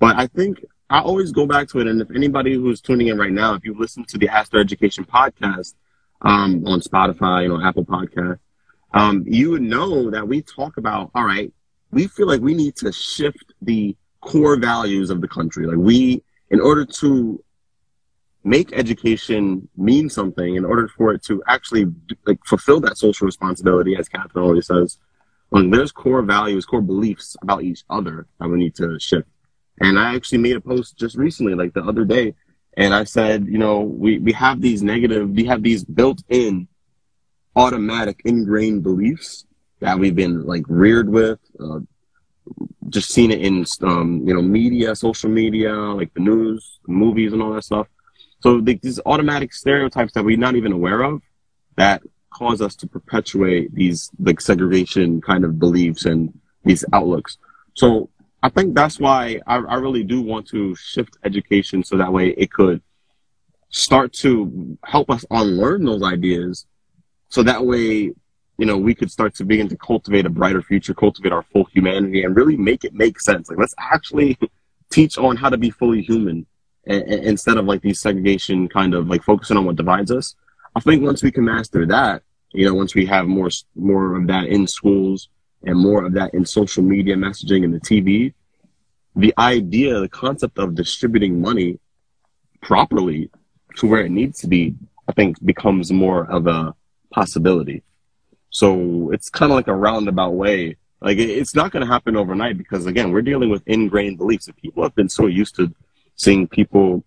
But 0.00 0.16
I 0.16 0.26
think 0.26 0.64
I 0.94 1.00
always 1.00 1.32
go 1.32 1.44
back 1.44 1.66
to 1.70 1.80
it. 1.80 1.88
And 1.88 2.00
if 2.00 2.08
anybody 2.14 2.54
who's 2.54 2.80
tuning 2.80 3.08
in 3.08 3.18
right 3.18 3.32
now, 3.32 3.54
if 3.54 3.64
you 3.64 3.74
listen 3.76 4.04
to 4.04 4.16
the 4.16 4.28
Aster 4.28 4.60
Education 4.60 5.04
podcast 5.04 5.74
um, 6.22 6.64
on 6.68 6.80
Spotify, 6.80 7.42
you 7.42 7.48
know, 7.48 7.60
Apple 7.60 7.84
Podcast, 7.84 8.38
um, 8.92 9.24
you 9.26 9.50
would 9.50 9.62
know 9.62 10.08
that 10.12 10.28
we 10.28 10.40
talk 10.40 10.76
about, 10.76 11.10
all 11.16 11.24
right, 11.24 11.52
we 11.90 12.06
feel 12.06 12.28
like 12.28 12.40
we 12.40 12.54
need 12.54 12.76
to 12.76 12.92
shift 12.92 13.54
the 13.60 13.96
core 14.20 14.54
values 14.56 15.10
of 15.10 15.20
the 15.20 15.26
country. 15.26 15.66
Like 15.66 15.78
we, 15.78 16.22
in 16.50 16.60
order 16.60 16.84
to 16.84 17.42
make 18.44 18.72
education 18.72 19.68
mean 19.76 20.08
something, 20.08 20.54
in 20.54 20.64
order 20.64 20.86
for 20.86 21.12
it 21.12 21.24
to 21.24 21.42
actually 21.48 21.86
like 22.24 22.38
fulfill 22.46 22.78
that 22.82 22.98
social 22.98 23.26
responsibility, 23.26 23.96
as 23.96 24.08
Catherine 24.08 24.44
always 24.44 24.68
says, 24.68 25.00
um, 25.52 25.70
there's 25.70 25.90
core 25.90 26.22
values, 26.22 26.64
core 26.64 26.80
beliefs 26.80 27.36
about 27.42 27.64
each 27.64 27.82
other 27.90 28.28
that 28.38 28.48
we 28.48 28.58
need 28.58 28.76
to 28.76 28.96
shift. 29.00 29.26
And 29.80 29.98
I 29.98 30.14
actually 30.14 30.38
made 30.38 30.56
a 30.56 30.60
post 30.60 30.96
just 30.96 31.16
recently, 31.16 31.54
like 31.54 31.74
the 31.74 31.82
other 31.82 32.04
day, 32.04 32.34
and 32.76 32.94
I 32.94 33.04
said, 33.04 33.46
you 33.46 33.58
know, 33.58 33.80
we, 33.80 34.18
we 34.18 34.32
have 34.32 34.60
these 34.60 34.82
negative, 34.82 35.30
we 35.30 35.44
have 35.46 35.62
these 35.62 35.84
built 35.84 36.22
in 36.28 36.68
automatic 37.56 38.20
ingrained 38.24 38.82
beliefs 38.82 39.46
that 39.80 39.98
we've 39.98 40.14
been 40.14 40.44
like 40.44 40.64
reared 40.68 41.08
with, 41.08 41.38
uh, 41.60 41.80
just 42.88 43.10
seen 43.10 43.30
it 43.30 43.40
in, 43.40 43.64
um, 43.82 44.22
you 44.26 44.34
know, 44.34 44.42
media, 44.42 44.94
social 44.94 45.30
media, 45.30 45.72
like 45.72 46.12
the 46.14 46.20
news, 46.20 46.78
movies 46.86 47.32
and 47.32 47.42
all 47.42 47.52
that 47.52 47.64
stuff. 47.64 47.86
So 48.40 48.60
the, 48.60 48.74
these 48.82 49.00
automatic 49.06 49.54
stereotypes 49.54 50.12
that 50.14 50.24
we're 50.24 50.36
not 50.36 50.56
even 50.56 50.72
aware 50.72 51.02
of 51.02 51.22
that 51.76 52.02
cause 52.30 52.60
us 52.60 52.74
to 52.76 52.86
perpetuate 52.86 53.72
these 53.74 54.10
like 54.18 54.40
segregation 54.40 55.20
kind 55.20 55.44
of 55.44 55.58
beliefs 55.58 56.04
and 56.04 56.36
these 56.64 56.84
outlooks. 56.92 57.38
So 57.74 58.10
I 58.44 58.50
think 58.50 58.74
that's 58.74 59.00
why 59.00 59.40
I, 59.46 59.56
I 59.56 59.76
really 59.76 60.04
do 60.04 60.20
want 60.20 60.46
to 60.48 60.74
shift 60.74 61.16
education 61.24 61.82
so 61.82 61.96
that 61.96 62.12
way 62.12 62.28
it 62.36 62.52
could 62.52 62.82
start 63.70 64.12
to 64.24 64.76
help 64.84 65.08
us 65.08 65.24
unlearn 65.30 65.86
those 65.86 66.02
ideas. 66.02 66.66
So 67.30 67.42
that 67.44 67.64
way, 67.64 68.12
you 68.58 68.66
know, 68.66 68.76
we 68.76 68.94
could 68.94 69.10
start 69.10 69.34
to 69.36 69.46
begin 69.46 69.66
to 69.68 69.78
cultivate 69.78 70.26
a 70.26 70.28
brighter 70.28 70.60
future, 70.60 70.92
cultivate 70.92 71.32
our 71.32 71.42
full 71.42 71.64
humanity, 71.72 72.22
and 72.22 72.36
really 72.36 72.58
make 72.58 72.84
it 72.84 72.92
make 72.92 73.18
sense. 73.18 73.48
Like, 73.48 73.58
let's 73.58 73.74
actually 73.80 74.36
teach 74.90 75.16
on 75.16 75.36
how 75.36 75.48
to 75.48 75.56
be 75.56 75.70
fully 75.70 76.02
human 76.02 76.44
instead 76.84 77.56
of 77.56 77.64
like 77.64 77.80
these 77.80 77.98
segregation 77.98 78.68
kind 78.68 78.92
of 78.92 79.08
like 79.08 79.22
focusing 79.22 79.56
on 79.56 79.64
what 79.64 79.76
divides 79.76 80.10
us. 80.10 80.34
I 80.76 80.80
think 80.80 81.02
once 81.02 81.22
we 81.22 81.32
can 81.32 81.46
master 81.46 81.86
that, 81.86 82.22
you 82.52 82.66
know, 82.66 82.74
once 82.74 82.94
we 82.94 83.06
have 83.06 83.26
more 83.26 83.48
more 83.74 84.16
of 84.16 84.26
that 84.26 84.48
in 84.48 84.66
schools 84.66 85.30
and 85.66 85.78
more 85.78 86.04
of 86.04 86.12
that 86.14 86.34
in 86.34 86.44
social 86.44 86.82
media 86.82 87.16
messaging 87.16 87.64
and 87.64 87.74
the 87.74 87.80
TV, 87.80 88.34
the 89.16 89.34
idea, 89.38 90.00
the 90.00 90.08
concept 90.08 90.58
of 90.58 90.74
distributing 90.74 91.40
money 91.40 91.78
properly 92.62 93.30
to 93.76 93.86
where 93.86 94.04
it 94.04 94.10
needs 94.10 94.40
to 94.40 94.48
be, 94.48 94.74
I 95.08 95.12
think 95.12 95.44
becomes 95.44 95.92
more 95.92 96.30
of 96.30 96.46
a 96.46 96.74
possibility. 97.12 97.82
So 98.50 99.10
it's 99.12 99.28
kind 99.28 99.52
of 99.52 99.56
like 99.56 99.68
a 99.68 99.74
roundabout 99.74 100.30
way. 100.30 100.76
Like 101.00 101.18
it's 101.18 101.54
not 101.54 101.70
going 101.70 101.84
to 101.84 101.92
happen 101.92 102.16
overnight 102.16 102.56
because 102.56 102.86
again, 102.86 103.12
we're 103.12 103.22
dealing 103.22 103.50
with 103.50 103.62
ingrained 103.66 104.18
beliefs. 104.18 104.46
And 104.46 104.56
people 104.56 104.82
have 104.82 104.94
been 104.94 105.08
so 105.08 105.26
used 105.26 105.56
to 105.56 105.74
seeing 106.16 106.48
people 106.48 107.04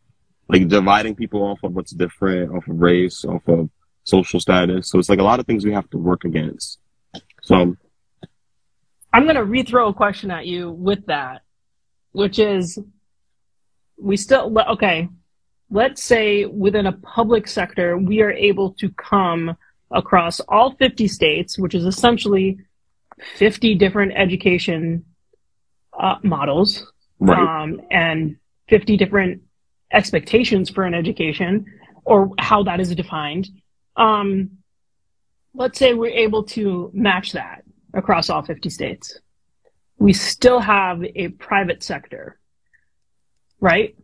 like 0.49 0.67
dividing 0.67 1.15
people 1.15 1.43
off 1.43 1.63
of 1.63 1.73
what's 1.73 1.91
different, 1.91 2.53
off 2.53 2.67
of 2.67 2.79
race, 2.79 3.25
off 3.25 3.47
of 3.47 3.69
social 4.03 4.39
status. 4.39 4.89
So 4.89 4.99
it's 4.99 5.09
like 5.09 5.19
a 5.19 5.23
lot 5.23 5.39
of 5.39 5.45
things 5.45 5.65
we 5.65 5.73
have 5.73 5.89
to 5.89 5.97
work 5.97 6.23
against. 6.23 6.79
So 7.41 7.75
I'm 9.13 9.23
going 9.23 9.35
to 9.35 9.43
rethrow 9.43 9.89
a 9.89 9.93
question 9.93 10.31
at 10.31 10.45
you 10.45 10.71
with 10.71 11.05
that, 11.07 11.41
which 12.11 12.39
is 12.39 12.79
we 13.99 14.17
still, 14.17 14.55
okay, 14.69 15.09
let's 15.69 16.03
say 16.03 16.45
within 16.45 16.85
a 16.85 16.91
public 16.91 17.47
sector, 17.47 17.97
we 17.97 18.21
are 18.21 18.31
able 18.31 18.73
to 18.73 18.89
come 18.91 19.55
across 19.91 20.39
all 20.41 20.75
50 20.75 21.07
states, 21.07 21.57
which 21.57 21.73
is 21.73 21.85
essentially 21.85 22.59
50 23.37 23.75
different 23.75 24.13
education 24.15 25.05
uh, 25.97 26.15
models 26.23 26.91
right. 27.19 27.63
um, 27.63 27.81
and 27.89 28.37
50 28.69 28.97
different 28.97 29.41
expectations 29.91 30.69
for 30.69 30.83
an 30.83 30.93
education 30.93 31.65
or 32.05 32.31
how 32.37 32.63
that 32.63 32.79
is 32.79 32.93
defined. 32.93 33.49
Um, 33.95 34.51
let's 35.53 35.79
say 35.79 35.93
we're 35.93 36.11
able 36.11 36.43
to 36.43 36.91
match 36.93 37.31
that 37.31 37.63
across 37.97 38.29
all 38.29 38.43
50 38.43 38.69
states. 38.69 39.19
We 39.99 40.13
still 40.13 40.59
have 40.59 41.03
a 41.03 41.29
private 41.29 41.83
sector, 41.83 42.39
right? 43.59 43.95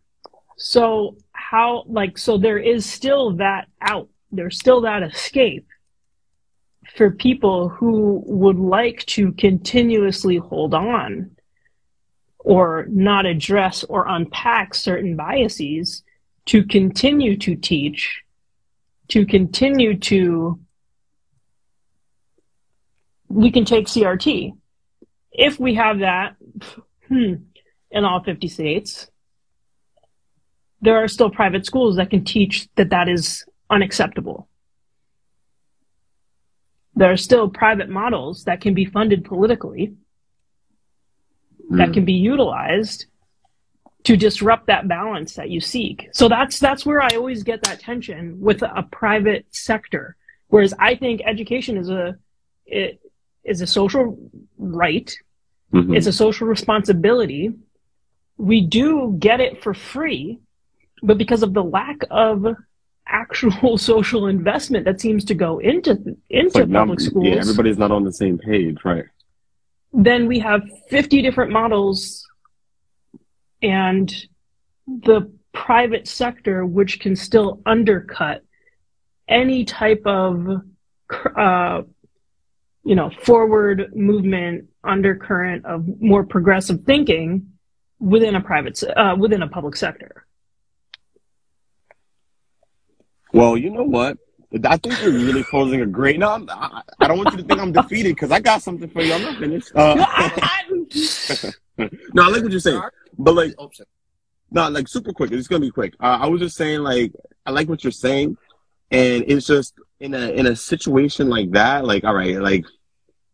So 0.56 1.16
how, 1.32 1.84
like, 1.86 2.18
so 2.18 2.36
there 2.36 2.58
is 2.58 2.84
still 2.84 3.36
that 3.36 3.68
out. 3.80 4.08
There's 4.32 4.58
still 4.58 4.82
that 4.82 5.02
escape 5.02 5.66
for 6.96 7.10
people 7.10 7.68
who 7.68 8.22
would 8.26 8.58
like 8.58 9.04
to 9.06 9.32
continuously 9.32 10.36
hold 10.36 10.74
on 10.74 11.30
or 12.38 12.86
not 12.88 13.26
address 13.26 13.84
or 13.84 14.06
unpack 14.06 14.74
certain 14.74 15.16
biases 15.16 16.02
to 16.46 16.64
continue 16.64 17.36
to 17.38 17.56
teach, 17.56 18.22
to 19.08 19.24
continue 19.24 19.98
to, 19.98 20.60
we 23.34 23.50
can 23.50 23.64
take 23.64 23.86
CRT. 23.86 24.56
If 25.32 25.58
we 25.58 25.74
have 25.74 25.98
that 25.98 26.36
hmm, 27.08 27.34
in 27.90 28.04
all 28.04 28.22
50 28.22 28.46
states, 28.46 29.10
there 30.80 31.02
are 31.02 31.08
still 31.08 31.30
private 31.30 31.66
schools 31.66 31.96
that 31.96 32.10
can 32.10 32.24
teach 32.24 32.68
that 32.76 32.90
that 32.90 33.08
is 33.08 33.44
unacceptable. 33.68 34.48
There 36.94 37.10
are 37.10 37.16
still 37.16 37.48
private 37.48 37.88
models 37.88 38.44
that 38.44 38.60
can 38.60 38.72
be 38.72 38.84
funded 38.84 39.24
politically 39.24 39.94
mm. 41.68 41.78
that 41.78 41.92
can 41.92 42.04
be 42.04 42.12
utilized 42.12 43.06
to 44.04 44.16
disrupt 44.16 44.68
that 44.68 44.86
balance 44.86 45.34
that 45.34 45.50
you 45.50 45.60
seek. 45.60 46.08
So 46.12 46.28
that's 46.28 46.60
that's 46.60 46.86
where 46.86 47.02
I 47.02 47.08
always 47.16 47.42
get 47.42 47.64
that 47.64 47.80
tension 47.80 48.40
with 48.40 48.62
a 48.62 48.84
private 48.92 49.46
sector. 49.50 50.14
Whereas 50.48 50.72
I 50.78 50.94
think 50.94 51.22
education 51.24 51.76
is 51.78 51.90
a 51.90 52.16
it 52.66 53.00
is 53.44 53.60
a 53.60 53.66
social 53.66 54.18
right. 54.58 55.14
Mm-hmm. 55.72 55.94
It's 55.94 56.06
a 56.06 56.12
social 56.12 56.46
responsibility. 56.46 57.52
We 58.36 58.60
do 58.62 59.16
get 59.18 59.40
it 59.40 59.62
for 59.62 59.74
free, 59.74 60.40
but 61.02 61.18
because 61.18 61.42
of 61.42 61.54
the 61.54 61.62
lack 61.62 61.98
of 62.10 62.46
actual 63.06 63.78
social 63.92 64.26
investment 64.26 64.84
that 64.84 65.00
seems 65.00 65.24
to 65.26 65.34
go 65.34 65.58
into 65.58 66.16
into 66.30 66.58
like 66.58 66.72
public 66.72 67.00
not, 67.00 67.00
schools. 67.00 67.26
Yeah, 67.26 67.36
everybody's 67.36 67.78
not 67.78 67.90
on 67.90 68.04
the 68.04 68.12
same 68.12 68.38
page, 68.38 68.78
right? 68.84 69.04
Then 69.92 70.26
we 70.26 70.40
have 70.40 70.62
50 70.90 71.22
different 71.22 71.52
models 71.52 72.26
and 73.62 74.12
the 74.86 75.30
private 75.52 76.08
sector 76.08 76.66
which 76.66 76.98
can 76.98 77.14
still 77.14 77.62
undercut 77.64 78.42
any 79.28 79.64
type 79.64 80.02
of 80.04 80.62
uh, 81.36 81.82
you 82.84 82.94
know 82.94 83.10
forward 83.22 83.94
movement 83.94 84.68
undercurrent 84.82 85.64
of 85.64 86.00
more 86.00 86.24
progressive 86.24 86.84
thinking 86.84 87.50
within 87.98 88.34
a 88.34 88.40
private 88.40 88.82
uh, 88.96 89.16
within 89.18 89.42
a 89.42 89.48
public 89.48 89.76
sector 89.76 90.24
well, 93.34 93.56
you 93.56 93.68
know 93.68 93.82
what? 93.82 94.16
I 94.64 94.76
think 94.76 95.02
you're 95.02 95.10
really 95.10 95.42
posing 95.42 95.80
a 95.80 95.86
great. 95.86 96.20
No, 96.20 96.30
I'm, 96.30 96.48
I, 96.48 96.82
I 97.00 97.08
don't 97.08 97.18
want 97.18 97.32
you 97.32 97.38
to 97.38 97.42
think 97.42 97.60
I'm 97.60 97.72
defeated 97.72 98.10
because 98.10 98.30
I 98.30 98.38
got 98.38 98.62
something 98.62 98.88
for 98.88 99.02
you. 99.02 99.12
I'm 99.12 99.22
not 99.22 99.38
finished. 99.40 99.72
Uh, 99.74 99.96
no, 102.14 102.22
I 102.22 102.28
like 102.28 102.44
what 102.44 102.52
you're 102.52 102.60
saying, 102.60 102.80
but 103.18 103.34
like, 103.34 103.56
no, 104.52 104.68
like 104.68 104.86
super 104.86 105.12
quick. 105.12 105.32
It's 105.32 105.48
gonna 105.48 105.60
be 105.60 105.72
quick. 105.72 105.94
Uh, 105.98 106.18
I 106.20 106.28
was 106.28 106.40
just 106.40 106.56
saying, 106.56 106.80
like, 106.80 107.12
I 107.44 107.50
like 107.50 107.68
what 107.68 107.82
you're 107.82 107.90
saying, 107.90 108.36
and 108.92 109.24
it's 109.26 109.48
just 109.48 109.74
in 110.00 110.14
a 110.14 110.30
in 110.30 110.46
a 110.46 110.56
situation 110.56 111.28
like 111.28 111.50
that, 111.52 111.84
like, 111.84 112.04
all 112.04 112.14
right, 112.14 112.40
like 112.40 112.64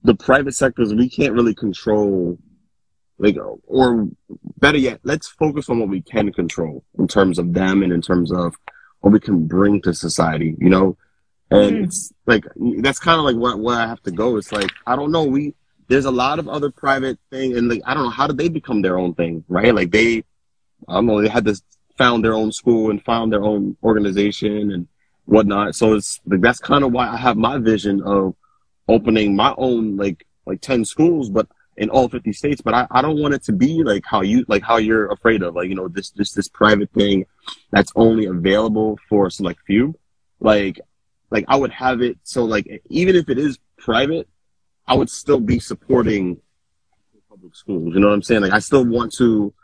the 0.02 0.14
private 0.14 0.54
sectors, 0.54 0.94
we 0.94 1.08
can't 1.08 1.34
really 1.34 1.54
control, 1.54 2.38
like, 3.18 3.36
or 3.66 4.08
better 4.58 4.78
yet, 4.78 5.00
let's 5.02 5.28
focus 5.28 5.68
on 5.68 5.78
what 5.78 5.88
we 5.88 6.00
can 6.00 6.32
control 6.32 6.84
in 6.98 7.06
terms 7.06 7.38
of 7.38 7.52
them 7.52 7.82
and 7.82 7.92
in 7.92 8.00
terms 8.00 8.32
of 8.32 8.54
what 9.00 9.12
we 9.12 9.20
can 9.20 9.46
bring 9.46 9.80
to 9.82 9.94
society, 9.94 10.56
you 10.58 10.70
know? 10.70 10.96
And 11.50 11.78
mm. 11.78 11.84
it's 11.84 12.12
like, 12.26 12.44
that's 12.78 12.98
kind 12.98 13.18
of 13.18 13.24
like 13.24 13.36
what, 13.36 13.58
where 13.58 13.78
I 13.78 13.86
have 13.86 14.02
to 14.04 14.10
go. 14.10 14.36
It's 14.36 14.52
like, 14.52 14.70
I 14.86 14.96
don't 14.96 15.10
know. 15.10 15.24
We, 15.24 15.54
there's 15.88 16.04
a 16.04 16.10
lot 16.10 16.38
of 16.38 16.48
other 16.48 16.70
private 16.70 17.18
thing 17.30 17.56
and 17.56 17.68
like, 17.68 17.82
I 17.84 17.94
don't 17.94 18.04
know, 18.04 18.10
how 18.10 18.26
did 18.26 18.38
they 18.38 18.48
become 18.48 18.80
their 18.82 18.98
own 18.98 19.14
thing, 19.14 19.44
right? 19.48 19.74
Like 19.74 19.90
they, 19.90 20.24
I 20.88 20.94
don't 20.94 21.06
know, 21.06 21.20
they 21.20 21.28
had 21.28 21.44
to 21.46 21.60
found 21.98 22.24
their 22.24 22.34
own 22.34 22.52
school 22.52 22.90
and 22.90 23.04
found 23.04 23.32
their 23.32 23.42
own 23.42 23.76
organization 23.82 24.70
and 24.70 24.88
whatnot. 25.30 25.74
So 25.74 25.94
it's 25.94 26.20
like, 26.26 26.40
that's 26.40 26.58
kind 26.58 26.84
of 26.84 26.92
why 26.92 27.08
I 27.08 27.16
have 27.16 27.36
my 27.36 27.58
vision 27.58 28.02
of 28.02 28.34
opening 28.88 29.36
my 29.36 29.54
own, 29.56 29.96
like, 29.96 30.26
like 30.44 30.60
10 30.60 30.84
schools, 30.84 31.30
but 31.30 31.46
in 31.76 31.88
all 31.88 32.08
50 32.08 32.32
states, 32.32 32.60
but 32.60 32.74
I, 32.74 32.86
I 32.90 33.00
don't 33.00 33.20
want 33.20 33.34
it 33.34 33.44
to 33.44 33.52
be 33.52 33.82
like 33.82 34.04
how 34.04 34.22
you, 34.22 34.44
like 34.48 34.62
how 34.62 34.76
you're 34.76 35.10
afraid 35.12 35.42
of, 35.42 35.54
like, 35.54 35.68
you 35.68 35.74
know, 35.74 35.88
this, 35.88 36.10
this, 36.10 36.32
this 36.32 36.48
private 36.48 36.90
thing 36.92 37.26
that's 37.70 37.92
only 37.94 38.26
available 38.26 38.98
for 39.08 39.26
a 39.26 39.30
select 39.30 39.60
few. 39.66 39.94
Like, 40.40 40.80
like 41.30 41.44
I 41.48 41.56
would 41.56 41.70
have 41.70 42.02
it. 42.02 42.18
So 42.24 42.44
like, 42.44 42.82
even 42.90 43.14
if 43.14 43.28
it 43.28 43.38
is 43.38 43.58
private, 43.78 44.28
I 44.86 44.94
would 44.94 45.08
still 45.08 45.40
be 45.40 45.60
supporting 45.60 46.40
public 47.28 47.54
schools. 47.54 47.94
You 47.94 48.00
know 48.00 48.08
what 48.08 48.14
I'm 48.14 48.22
saying? 48.22 48.42
Like, 48.42 48.52
I 48.52 48.58
still 48.58 48.84
want 48.84 49.14
to, 49.14 49.54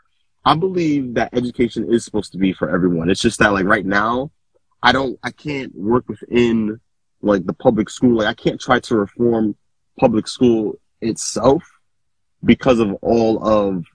I 0.45 0.55
believe 0.55 1.15
that 1.15 1.33
education 1.33 1.93
is 1.93 2.05
supposed 2.05 2.31
to 2.31 2.37
be 2.37 2.53
for 2.53 2.73
everyone. 2.73 3.09
It's 3.09 3.21
just 3.21 3.39
that 3.39 3.51
like 3.51 3.65
right 3.65 3.85
now, 3.85 4.31
I 4.81 4.91
don't, 4.91 5.19
I 5.23 5.31
can't 5.31 5.75
work 5.75 6.07
within 6.07 6.79
like 7.21 7.45
the 7.45 7.53
public 7.53 7.89
school. 7.89 8.17
Like 8.17 8.27
I 8.27 8.33
can't 8.33 8.59
try 8.61 8.79
to 8.81 8.95
reform 8.95 9.55
public 9.99 10.27
school 10.27 10.79
itself 11.01 11.63
because 12.43 12.79
of 12.79 12.93
all 13.01 13.45
of 13.47 13.85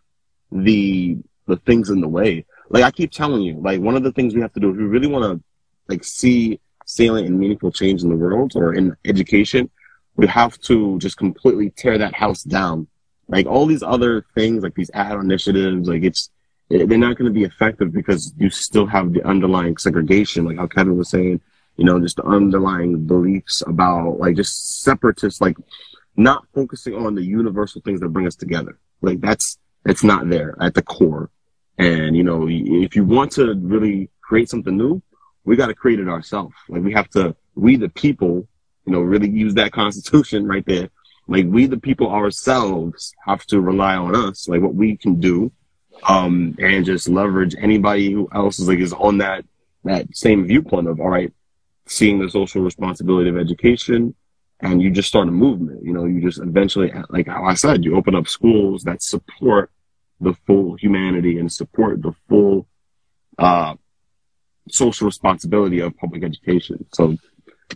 the 0.51 1.17
the 1.47 1.57
things 1.59 1.91
in 1.91 2.01
the 2.01 2.09
way. 2.09 2.45
Like 2.71 2.85
I 2.85 2.91
keep 2.91 3.11
telling 3.11 3.43
you, 3.43 3.61
like 3.61 3.81
one 3.81 3.97
of 3.97 4.03
the 4.03 4.13
things 4.13 4.35
we 4.35 4.41
have 4.41 4.53
to 4.55 4.61
do 4.61 4.71
if 4.71 4.77
we 4.77 4.85
really 4.85 5.07
want 5.07 5.25
to 5.25 5.45
like 5.89 6.05
see 6.05 6.61
salient 6.87 7.29
and 7.29 7.39
meaningful 7.39 7.71
change 7.71 8.03
in 8.03 8.09
the 8.11 8.17
world 8.17 8.53
or 8.55 8.75
in 8.75 8.97
education, 9.05 9.71
we 10.17 10.27
have 10.27 10.59
to 10.61 10.99
just 10.99 11.17
completely 11.17 11.71
tear 11.71 11.99
that 11.99 12.15
house 12.15 12.43
down. 12.43 12.87
Like 13.29 13.47
all 13.47 13.67
these 13.67 13.83
other 13.83 14.27
things, 14.35 14.63
like 14.63 14.75
these 14.75 14.91
ad 14.95 15.19
initiatives, 15.19 15.89
like 15.89 16.03
it's 16.03 16.31
they're 16.79 16.99
not 16.99 17.17
going 17.17 17.31
to 17.31 17.35
be 17.35 17.45
effective 17.45 17.93
because 17.93 18.33
you 18.39 18.51
still 18.51 18.87
have 18.87 19.13
the 19.13 19.23
underlying 19.25 19.77
segregation, 19.77 20.45
like 20.45 20.57
how 20.57 20.67
Kevin 20.67 20.97
was 20.97 21.11
saying, 21.11 21.41
you 21.77 21.85
know, 21.85 22.01
just 22.01 22.17
the 22.17 22.25
underlying 22.25 23.07
beliefs 23.07 23.63
about 23.67 24.19
like 24.19 24.37
just 24.37 24.83
separatists, 24.83 25.41
like 25.41 25.57
not 26.17 26.47
focusing 26.55 26.95
on 26.95 27.15
the 27.15 27.23
universal 27.23 27.81
things 27.83 28.01
that 28.01 28.09
bring 28.09 28.27
us 28.27 28.37
together. 28.37 28.79
Like 29.01 29.21
that's, 29.21 29.59
it's 29.85 30.05
not 30.05 30.29
there 30.29 30.57
at 30.61 30.75
the 30.75 30.83
core. 30.83 31.31
And, 31.79 32.17
you 32.17 32.23
know, 32.23 32.47
if 32.49 32.95
you 32.97 33.05
want 33.05 33.33
to 33.33 33.55
really 33.55 34.11
create 34.21 34.49
something 34.49 34.77
new, 34.77 35.03
we 35.45 35.57
got 35.57 35.67
to 35.67 35.75
create 35.75 36.01
it 36.01 36.09
ourselves. 36.09 36.55
Like 36.69 36.83
we 36.83 36.93
have 36.93 37.09
to, 37.11 37.35
we 37.55 37.77
the 37.77 37.89
people, 37.89 38.49
you 38.87 38.93
know, 38.93 39.01
really 39.01 39.29
use 39.29 39.55
that 39.55 39.73
constitution 39.83 40.47
right 40.47 40.65
there. 40.67 40.89
Like 41.29 41.47
we 41.47 41.67
the 41.67 41.79
people 41.79 42.11
ourselves 42.11 43.13
have 43.27 43.45
to 43.47 43.61
rely 43.61 43.97
on 43.97 44.15
us, 44.15 44.49
like 44.49 44.61
what 44.61 44.75
we 44.75 44.97
can 44.97 45.21
do, 45.21 45.53
um, 46.03 46.57
and 46.59 46.85
just 46.85 47.09
leverage 47.09 47.55
anybody 47.59 48.13
who 48.13 48.29
else 48.35 48.59
is 48.59 48.69
like 48.69 48.79
is 48.79 48.93
on 48.93 49.19
that, 49.19 49.45
that 49.85 50.07
same 50.17 50.47
viewpoint 50.47 50.89
of, 50.89 51.01
all 51.01 51.09
right, 51.09 51.33
seeing 51.87 52.19
the 52.19 52.31
social 52.31 52.63
responsibility 52.63 53.29
of 53.31 53.37
education, 53.37 54.15
and 54.61 54.81
you 54.81 54.91
just 54.91 55.09
start 55.09 55.29
a 55.29 55.33
movement. 55.33 55.85
You 55.85 55.93
know, 55.93 56.05
you 56.05 56.21
just 56.21 56.39
eventually, 56.39 56.93
like 57.09 57.27
how 57.27 57.45
I 57.45 57.55
said, 57.55 57.85
you 57.85 57.97
open 57.97 58.15
up 58.15 58.29
schools 58.29 58.85
that 58.85 59.03
support 59.03 59.71
the 60.21 60.35
full 60.47 60.77
humanity 60.77 61.39
and 61.39 61.53
support 61.53 62.01
the 62.01 62.13
full 62.29 62.69
uh, 63.39 63.75
social 64.69 65.07
responsibility 65.07 65.81
of 65.81 65.97
public 65.97 66.23
education. 66.23 66.87
So 66.93 67.17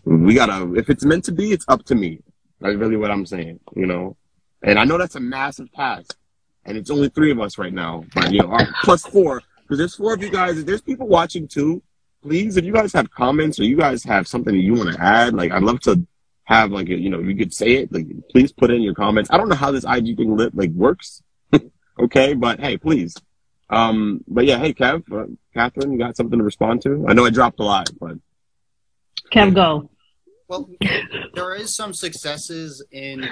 we 0.05 0.35
gotta, 0.35 0.75
if 0.75 0.89
it's 0.89 1.05
meant 1.05 1.25
to 1.25 1.33
be, 1.33 1.53
it's 1.53 1.65
up 1.69 1.85
to 1.87 1.95
me. 1.95 2.21
That's 2.61 2.77
really 2.77 2.97
what 2.97 3.11
I'm 3.11 3.27
saying, 3.27 3.61
you 3.75 3.87
know. 3.87 4.17
And 4.63 4.79
I 4.79 4.85
know 4.85 4.97
that's 4.97 5.17
a 5.17 5.21
massive 5.21 5.73
task, 5.73 6.17
and 6.67 6.77
it's 6.77 6.91
only 6.91 7.09
three 7.09 7.31
of 7.31 7.41
us 7.41 7.59
right 7.59 7.73
now, 7.73 8.05
but 8.15 8.33
you 8.33 8.41
know, 8.41 8.59
plus 8.83 9.03
four 9.07 9.43
because 9.63 9.79
there's 9.79 9.97
four 9.97 10.15
of 10.15 10.23
you 10.23 10.31
guys. 10.31 10.65
There's 10.65 10.83
people 10.83 11.09
watching 11.09 11.49
too. 11.49 11.83
Please, 12.23 12.57
if 12.57 12.65
you 12.65 12.73
guys 12.73 12.93
have 12.93 13.11
comments 13.11 13.59
or 13.59 13.65
you 13.65 13.77
guys 13.77 14.03
have 14.05 14.27
something 14.27 14.55
that 14.55 14.63
you 14.63 14.75
want 14.75 14.95
to 14.95 15.03
add, 15.03 15.35
like 15.35 15.53
I'd 15.53 15.63
love 15.63 15.81
to 15.83 16.07
have 16.45 16.71
like 16.71 16.89
a, 16.89 16.95
you 16.95 17.11
know 17.11 17.21
you 17.21 17.37
could 17.37 17.55
say 17.55 17.75
it. 17.77 17.93
Like 17.93 18.07
please 18.31 18.53
put 18.53 18.71
in 18.71 18.83
your 18.83 18.95
comments. 18.95 19.31
I 19.33 19.37
don't 19.37 19.49
know 19.49 19.57
how 19.57 19.71
this 19.71 19.85
IG 19.85 20.17
thing 20.17 20.37
lit 20.37 20.55
like 20.55 20.71
works. 20.71 21.23
okay, 22.01 22.35
but 22.35 22.61
hey, 22.61 22.77
please. 22.77 23.17
Um, 23.69 24.25
but 24.29 24.45
yeah, 24.45 24.59
hey 24.59 24.73
Kev, 24.73 25.03
uh, 25.13 25.27
Catherine, 25.55 25.93
you 25.93 25.99
got 25.99 26.17
something 26.17 26.39
to 26.39 26.45
respond 26.45 26.83
to? 26.83 27.05
I 27.09 27.15
know 27.15 27.25
I 27.25 27.31
dropped 27.31 27.61
a 27.61 27.65
lot, 27.65 27.91
but 28.01 28.17
Kev, 29.33 29.55
go. 29.55 29.91
Well, 30.49 30.71
there 31.35 31.55
is 31.57 31.75
some 31.75 31.93
successes 31.93 32.85
in 32.93 33.29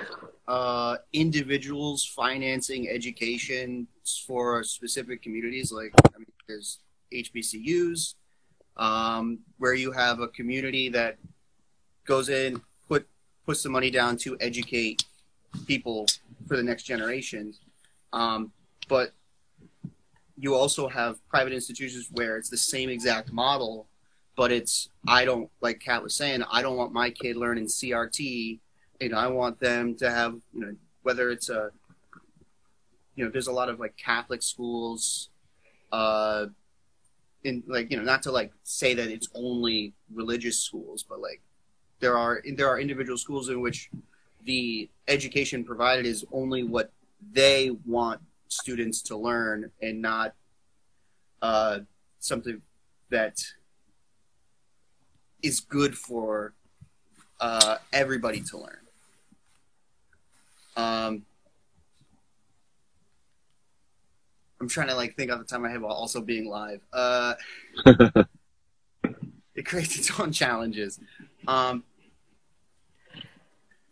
uh, 0.47 0.97
individuals 1.13 2.05
financing 2.05 2.89
education 2.89 3.87
for 4.27 4.63
specific 4.63 5.23
communities. 5.23 5.73
Like, 5.73 5.93
I 6.15 6.19
mean, 6.19 6.27
there's 6.47 6.79
HBCUs, 7.13 8.15
um, 8.77 9.41
where 9.59 9.75
you 9.75 9.93
have 9.93 10.21
a 10.21 10.29
community 10.29 10.89
that 10.91 11.17
goes 12.05 12.29
in, 12.29 12.61
put 12.89 13.07
puts 13.47 13.63
the 13.63 13.71
money 13.71 13.91
down 13.91 14.17
to 14.19 14.37
educate 14.41 15.05
people 15.67 16.07
for 16.47 16.57
the 16.57 16.63
next 16.63 16.83
generation. 16.83 17.55
Um, 18.13 18.53
but 18.89 19.13
you 20.37 20.55
also 20.55 20.89
have 20.89 21.27
private 21.29 21.53
institutions 21.53 22.09
where 22.13 22.37
it's 22.37 22.51
the 22.51 22.57
same 22.57 22.91
exact 22.91 23.33
model, 23.33 23.87
but 24.37 24.51
it's 24.51 24.89
I 25.07 25.25
don't 25.25 25.51
like 25.61 25.81
Kat 25.81 26.03
was 26.03 26.15
saying 26.15 26.43
I 26.51 26.63
don't 26.63 26.77
want 26.77 26.93
my 26.93 27.11
kid 27.11 27.37
learning 27.37 27.67
CRT, 27.67 28.59
and 29.01 29.15
I 29.15 29.29
want 29.29 29.61
them 29.61 29.97
to 29.97 30.11
have 30.11 30.35
you 30.53 30.61
know 30.61 30.75
whether 31.03 31.31
it's 31.31 31.49
a 31.49 31.71
you 33.17 33.25
know 33.25 33.31
there's 33.31 33.47
a 33.47 33.53
lot 33.53 33.69
of 33.69 33.79
like 33.79 33.97
Catholic 33.97 34.43
schools, 34.43 35.31
uh, 35.93 36.47
in 37.45 37.63
like 37.67 37.91
you 37.91 37.97
know 37.97 38.03
not 38.03 38.23
to 38.23 38.33
like 38.33 38.53
say 38.63 38.95
that 38.95 39.09
it's 39.09 39.29
only 39.35 39.93
religious 40.13 40.59
schools, 40.59 41.05
but 41.09 41.21
like 41.21 41.41
there 42.01 42.17
are 42.17 42.43
there 42.57 42.69
are 42.69 42.81
individual 42.81 43.19
schools 43.19 43.49
in 43.49 43.61
which 43.61 43.91
the 44.45 44.89
education 45.09 45.65
provided 45.65 46.07
is 46.07 46.25
only 46.33 46.63
what 46.63 46.93
they 47.33 47.71
want 47.87 48.21
students 48.49 49.03
to 49.03 49.17
learn 49.17 49.71
and 49.81 50.01
not 50.03 50.35
uh, 51.43 51.79
something 52.19 52.61
that 53.11 53.43
is 55.43 55.61
good 55.61 55.97
for 55.97 56.55
uh, 57.41 57.77
everybody 57.93 58.41
to 58.41 58.59
learn. 58.59 58.84
Um, 60.77 61.25
I'm 64.61 64.69
trying 64.69 64.89
to 64.89 64.95
like 64.95 65.17
think 65.17 65.31
off 65.31 65.39
the 65.39 65.45
time 65.45 65.65
I 65.65 65.71
have 65.71 65.83
while 65.83 65.93
also 65.93 66.21
being 66.21 66.49
live. 66.49 66.81
Uh, 66.93 67.35
it 69.55 69.67
creates 69.67 69.99
its 69.99 70.19
own 70.19 70.33
challenges. 70.33 70.99
Um, 71.47 71.85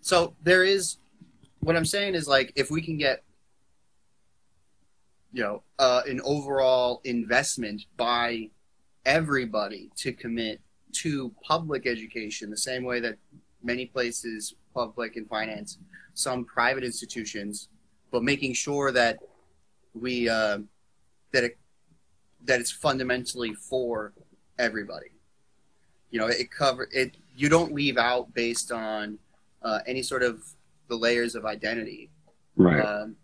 so 0.01 0.35
there 0.43 0.65
is 0.65 0.97
what 1.61 1.77
I'm 1.77 1.85
saying 1.85 2.15
is 2.15 2.27
like 2.27 2.53
if 2.57 2.71
we 2.71 2.83
can 2.83 2.97
get 2.97 3.23
you 5.33 5.43
know 5.43 5.63
uh, 5.79 6.03
an 6.07 6.21
overall 6.25 7.01
investment 7.05 7.83
by 7.97 8.51
everybody 9.05 9.91
to 9.97 10.13
commit 10.13 10.61
to 10.93 11.33
public 11.43 11.87
education 11.87 12.51
the 12.51 12.57
same 12.57 12.85
way 12.85 13.01
that 13.01 13.17
many 13.63 13.87
places 13.87 14.55
public 14.75 15.17
and 15.17 15.29
finance 15.29 15.79
some 16.15 16.45
private 16.45 16.85
institutions 16.85 17.69
but 18.11 18.23
making 18.23 18.53
sure 18.53 18.93
that 18.93 19.19
we 19.95 20.29
uh, 20.29 20.59
that 21.33 21.45
it 21.45 21.59
that 22.45 22.61
it's 22.61 22.71
fundamentally 22.71 23.55
for 23.55 24.13
everybody 24.59 25.11
you 26.11 26.19
know 26.19 26.27
it 26.27 26.51
cover 26.51 26.89
it 26.93 27.17
you 27.35 27.49
don't 27.49 27.73
leave 27.73 27.97
out 27.97 28.33
based 28.35 28.73
on 28.73 29.19
uh, 29.63 29.79
any 29.87 30.03
sort 30.03 30.23
of 30.23 30.43
the 30.89 30.97
layers 30.97 31.35
of 31.35 31.47
identity 31.47 32.11
right. 32.57 32.81
um, 32.85 33.17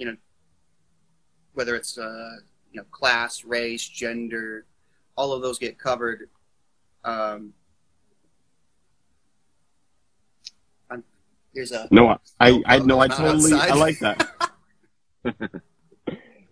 you 0.00 0.06
know, 0.06 0.16
whether 1.52 1.76
it's 1.76 1.98
uh, 1.98 2.36
you 2.72 2.80
know 2.80 2.86
class, 2.90 3.44
race, 3.44 3.86
gender, 3.86 4.64
all 5.14 5.32
of 5.32 5.42
those 5.42 5.58
get 5.58 5.78
covered. 5.78 6.30
Um, 7.04 7.52
I'm, 11.50 11.54
there's 11.54 11.72
a 11.72 11.88
No, 11.90 12.08
I, 12.08 12.18
I, 12.38 12.50
No, 12.50 12.62
I 12.66 12.78
no, 12.78 13.00
I 13.00 13.06
not 13.06 13.16
totally, 13.16 13.52
outside. 13.52 13.70
I 13.70 13.74
like 13.74 13.98
that. 14.00 14.30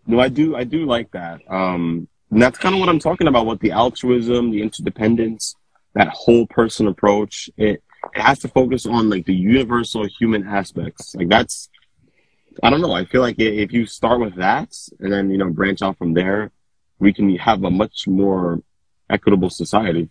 no, 0.06 0.20
I 0.20 0.28
do, 0.28 0.56
I 0.56 0.64
do 0.64 0.84
like 0.84 1.10
that. 1.12 1.40
Um, 1.48 2.08
and 2.30 2.42
that's 2.42 2.58
kind 2.58 2.74
of 2.74 2.80
what 2.80 2.88
I'm 2.88 2.98
talking 2.98 3.26
about 3.26 3.46
What 3.46 3.60
the 3.60 3.72
altruism, 3.72 4.50
the 4.50 4.62
interdependence, 4.62 5.54
that 5.94 6.08
whole 6.08 6.46
person 6.46 6.86
approach. 6.86 7.50
It, 7.56 7.82
it 8.14 8.20
has 8.20 8.38
to 8.40 8.48
focus 8.48 8.86
on 8.86 9.10
like 9.10 9.26
the 9.26 9.34
universal 9.34 10.06
human 10.18 10.46
aspects. 10.46 11.14
Like 11.14 11.28
that's, 11.28 11.68
I 12.62 12.70
don't 12.70 12.80
know. 12.80 12.92
I 12.92 13.04
feel 13.04 13.22
like 13.22 13.38
if 13.38 13.72
you 13.72 13.86
start 13.86 14.20
with 14.20 14.36
that 14.36 14.74
and 15.00 15.12
then 15.12 15.30
you 15.30 15.38
know 15.38 15.50
branch 15.50 15.82
out 15.82 15.98
from 15.98 16.14
there, 16.14 16.50
we 16.98 17.12
can 17.12 17.34
have 17.36 17.64
a 17.64 17.70
much 17.70 18.06
more 18.06 18.60
equitable 19.08 19.50
society. 19.50 20.10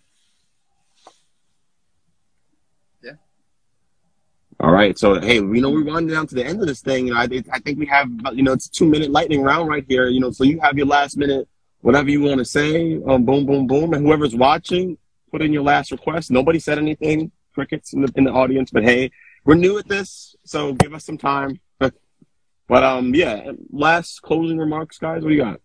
All 4.59 4.71
right. 4.71 4.97
So 4.97 5.19
hey, 5.19 5.35
you 5.35 5.61
know 5.61 5.69
we're 5.69 5.85
winding 5.85 6.15
down 6.15 6.25
to 6.27 6.35
the 6.35 6.45
end 6.45 6.61
of 6.61 6.67
this 6.67 6.81
thing. 6.81 7.07
You 7.07 7.13
know, 7.13 7.19
I, 7.19 7.29
I 7.51 7.59
think 7.59 7.77
we 7.77 7.85
have 7.87 8.09
you 8.33 8.41
know 8.41 8.53
it's 8.53 8.65
a 8.65 8.71
two 8.71 8.87
minute 8.87 9.11
lightning 9.11 9.41
round 9.43 9.69
right 9.69 9.85
here. 9.87 10.07
You 10.07 10.19
know, 10.19 10.31
so 10.31 10.43
you 10.43 10.59
have 10.61 10.77
your 10.77 10.87
last 10.87 11.15
minute, 11.15 11.47
whatever 11.81 12.09
you 12.09 12.21
want 12.21 12.39
to 12.39 12.45
say. 12.45 12.99
Um, 13.07 13.23
boom, 13.23 13.45
boom, 13.45 13.67
boom, 13.67 13.93
and 13.93 14.03
whoever's 14.05 14.35
watching, 14.35 14.97
put 15.31 15.43
in 15.43 15.53
your 15.53 15.63
last 15.63 15.91
request. 15.91 16.31
Nobody 16.31 16.57
said 16.59 16.79
anything. 16.79 17.31
Crickets 17.53 17.93
in 17.93 18.01
the 18.01 18.11
in 18.15 18.23
the 18.23 18.31
audience, 18.31 18.71
but 18.71 18.83
hey, 18.83 19.11
we're 19.45 19.55
new 19.55 19.77
at 19.77 19.87
this, 19.87 20.35
so 20.43 20.73
give 20.73 20.93
us 20.93 21.05
some 21.05 21.17
time. 21.17 21.59
but 21.79 22.83
um, 22.83 23.13
yeah. 23.13 23.51
Last 23.71 24.21
closing 24.23 24.57
remarks, 24.57 24.97
guys. 24.97 25.21
What 25.21 25.29
do 25.29 25.35
you 25.35 25.43
got? 25.43 25.61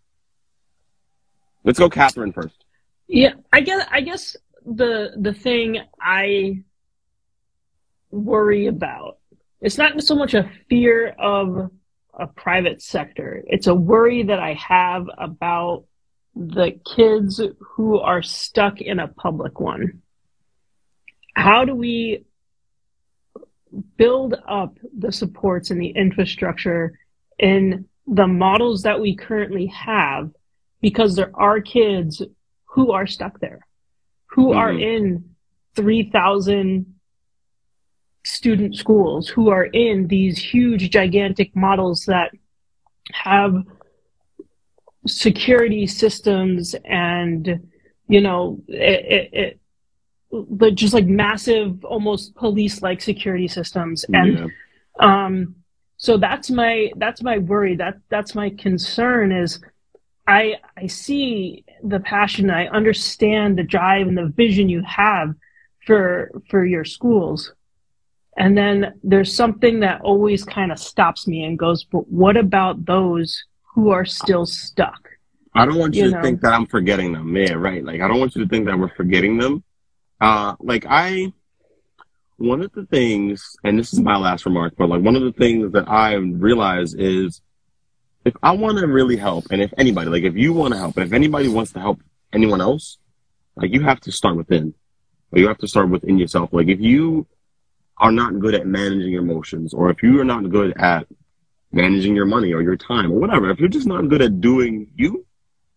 Let's 1.64 1.78
go, 1.78 1.88
Catherine 1.88 2.32
first. 2.32 2.64
Yeah, 3.08 3.34
I 3.52 3.60
guess 3.60 3.86
I 3.90 4.02
guess 4.02 4.36
the 4.64 5.12
the 5.16 5.32
thing 5.32 5.80
I 6.00 6.62
worry 8.12 8.66
about 8.66 9.18
it's 9.60 9.78
not 9.78 10.02
so 10.02 10.16
much 10.16 10.34
a 10.34 10.50
fear 10.68 11.08
of 11.18 11.70
a 12.18 12.26
private 12.26 12.82
sector. 12.82 13.42
It's 13.46 13.68
a 13.68 13.74
worry 13.74 14.24
that 14.24 14.40
I 14.40 14.54
have 14.54 15.06
about 15.16 15.84
the 16.34 16.80
kids 16.96 17.40
who 17.60 17.98
are 17.98 18.22
stuck 18.22 18.80
in 18.80 18.98
a 18.98 19.06
public 19.06 19.60
one. 19.60 20.02
How 21.34 21.64
do 21.64 21.74
we 21.74 22.24
build 23.96 24.34
up 24.46 24.76
the 24.98 25.12
supports 25.12 25.70
and 25.70 25.80
the 25.80 25.90
infrastructure 25.90 26.98
in 27.38 27.86
the 28.06 28.26
models 28.26 28.82
that 28.82 29.00
we 29.00 29.14
currently 29.14 29.66
have 29.66 30.30
because 30.80 31.14
there 31.14 31.30
are 31.34 31.60
kids 31.60 32.20
who 32.64 32.90
are 32.90 33.06
stuck 33.06 33.38
there, 33.38 33.64
who 34.26 34.52
are 34.52 34.72
Mhm. 34.72 34.82
in 34.82 35.34
3,000 35.74 36.91
student 38.24 38.76
schools, 38.76 39.28
who 39.28 39.50
are 39.50 39.64
in 39.64 40.06
these 40.08 40.38
huge, 40.38 40.90
gigantic 40.90 41.54
models 41.56 42.04
that 42.06 42.30
have 43.12 43.54
security 45.06 45.86
systems 45.86 46.74
and, 46.84 47.68
you 48.08 48.20
know, 48.20 48.60
it, 48.68 49.04
it, 49.12 49.30
it 49.32 49.60
but 50.32 50.74
just 50.74 50.94
like 50.94 51.06
massive, 51.06 51.84
almost 51.84 52.34
police-like 52.36 53.02
security 53.02 53.48
systems. 53.48 54.04
And 54.04 54.50
yeah. 55.00 55.26
um, 55.26 55.56
so 55.98 56.16
that's 56.16 56.50
my 56.50 56.90
that's 56.96 57.22
my 57.22 57.38
worry. 57.38 57.76
That 57.76 57.98
that's 58.08 58.34
my 58.34 58.50
concern 58.50 59.30
is 59.30 59.60
I 60.26 60.56
I 60.76 60.86
see 60.86 61.64
the 61.82 62.00
passion, 62.00 62.50
I 62.50 62.66
understand 62.68 63.58
the 63.58 63.62
drive 63.62 64.06
and 64.08 64.16
the 64.16 64.32
vision 64.34 64.68
you 64.68 64.82
have 64.82 65.34
for 65.86 66.30
for 66.48 66.64
your 66.64 66.84
schools. 66.84 67.52
And 68.38 68.56
then 68.56 68.94
there's 69.02 69.34
something 69.34 69.80
that 69.80 70.00
always 70.00 70.44
kind 70.44 70.72
of 70.72 70.78
stops 70.78 71.26
me 71.26 71.44
and 71.44 71.58
goes, 71.58 71.84
but 71.84 72.08
what 72.08 72.36
about 72.36 72.84
those 72.86 73.44
who 73.74 73.90
are 73.90 74.04
still 74.04 74.46
stuck? 74.46 75.10
I 75.54 75.66
don't 75.66 75.78
want 75.78 75.94
you, 75.94 76.04
you 76.04 76.10
to 76.10 76.16
know. 76.16 76.22
think 76.22 76.40
that 76.40 76.54
I'm 76.54 76.66
forgetting 76.66 77.12
them. 77.12 77.36
Yeah, 77.36 77.52
right. 77.52 77.84
Like 77.84 78.00
I 78.00 78.08
don't 78.08 78.18
want 78.18 78.34
you 78.34 78.42
to 78.42 78.48
think 78.48 78.66
that 78.66 78.78
we're 78.78 78.94
forgetting 78.94 79.36
them. 79.36 79.62
Uh, 80.20 80.54
like 80.60 80.86
I, 80.88 81.32
one 82.38 82.62
of 82.62 82.72
the 82.72 82.86
things, 82.86 83.54
and 83.64 83.78
this 83.78 83.92
is 83.92 84.00
my 84.00 84.16
last 84.16 84.46
remark, 84.46 84.74
but 84.78 84.88
like 84.88 85.02
one 85.02 85.16
of 85.16 85.22
the 85.22 85.32
things 85.32 85.72
that 85.72 85.88
I 85.88 86.14
realize 86.14 86.94
is, 86.94 87.42
if 88.24 88.34
I 88.42 88.52
want 88.52 88.78
to 88.78 88.86
really 88.86 89.16
help, 89.16 89.46
and 89.50 89.60
if 89.60 89.72
anybody, 89.76 90.08
like 90.08 90.22
if 90.22 90.36
you 90.36 90.52
want 90.52 90.72
to 90.72 90.78
help, 90.78 90.96
and 90.96 91.04
if 91.04 91.12
anybody 91.12 91.48
wants 91.48 91.72
to 91.72 91.80
help 91.80 92.00
anyone 92.32 92.60
else, 92.60 92.98
like 93.56 93.72
you 93.72 93.82
have 93.82 94.00
to 94.00 94.12
start 94.12 94.36
within. 94.36 94.72
Like 95.32 95.40
you 95.40 95.48
have 95.48 95.58
to 95.58 95.68
start 95.68 95.90
within 95.90 96.18
yourself. 96.18 96.50
Like 96.52 96.68
if 96.68 96.80
you 96.80 97.26
are 98.02 98.10
not 98.10 98.40
good 98.40 98.54
at 98.54 98.66
managing 98.66 99.12
your 99.12 99.22
emotions, 99.22 99.72
or 99.72 99.88
if 99.88 100.02
you 100.02 100.20
are 100.20 100.24
not 100.24 100.50
good 100.50 100.76
at 100.76 101.06
managing 101.70 102.16
your 102.16 102.26
money 102.26 102.52
or 102.52 102.60
your 102.60 102.76
time 102.76 103.12
or 103.12 103.20
whatever, 103.20 103.48
if 103.48 103.60
you're 103.60 103.68
just 103.68 103.86
not 103.86 104.08
good 104.08 104.20
at 104.20 104.40
doing 104.40 104.90
you, 104.96 105.24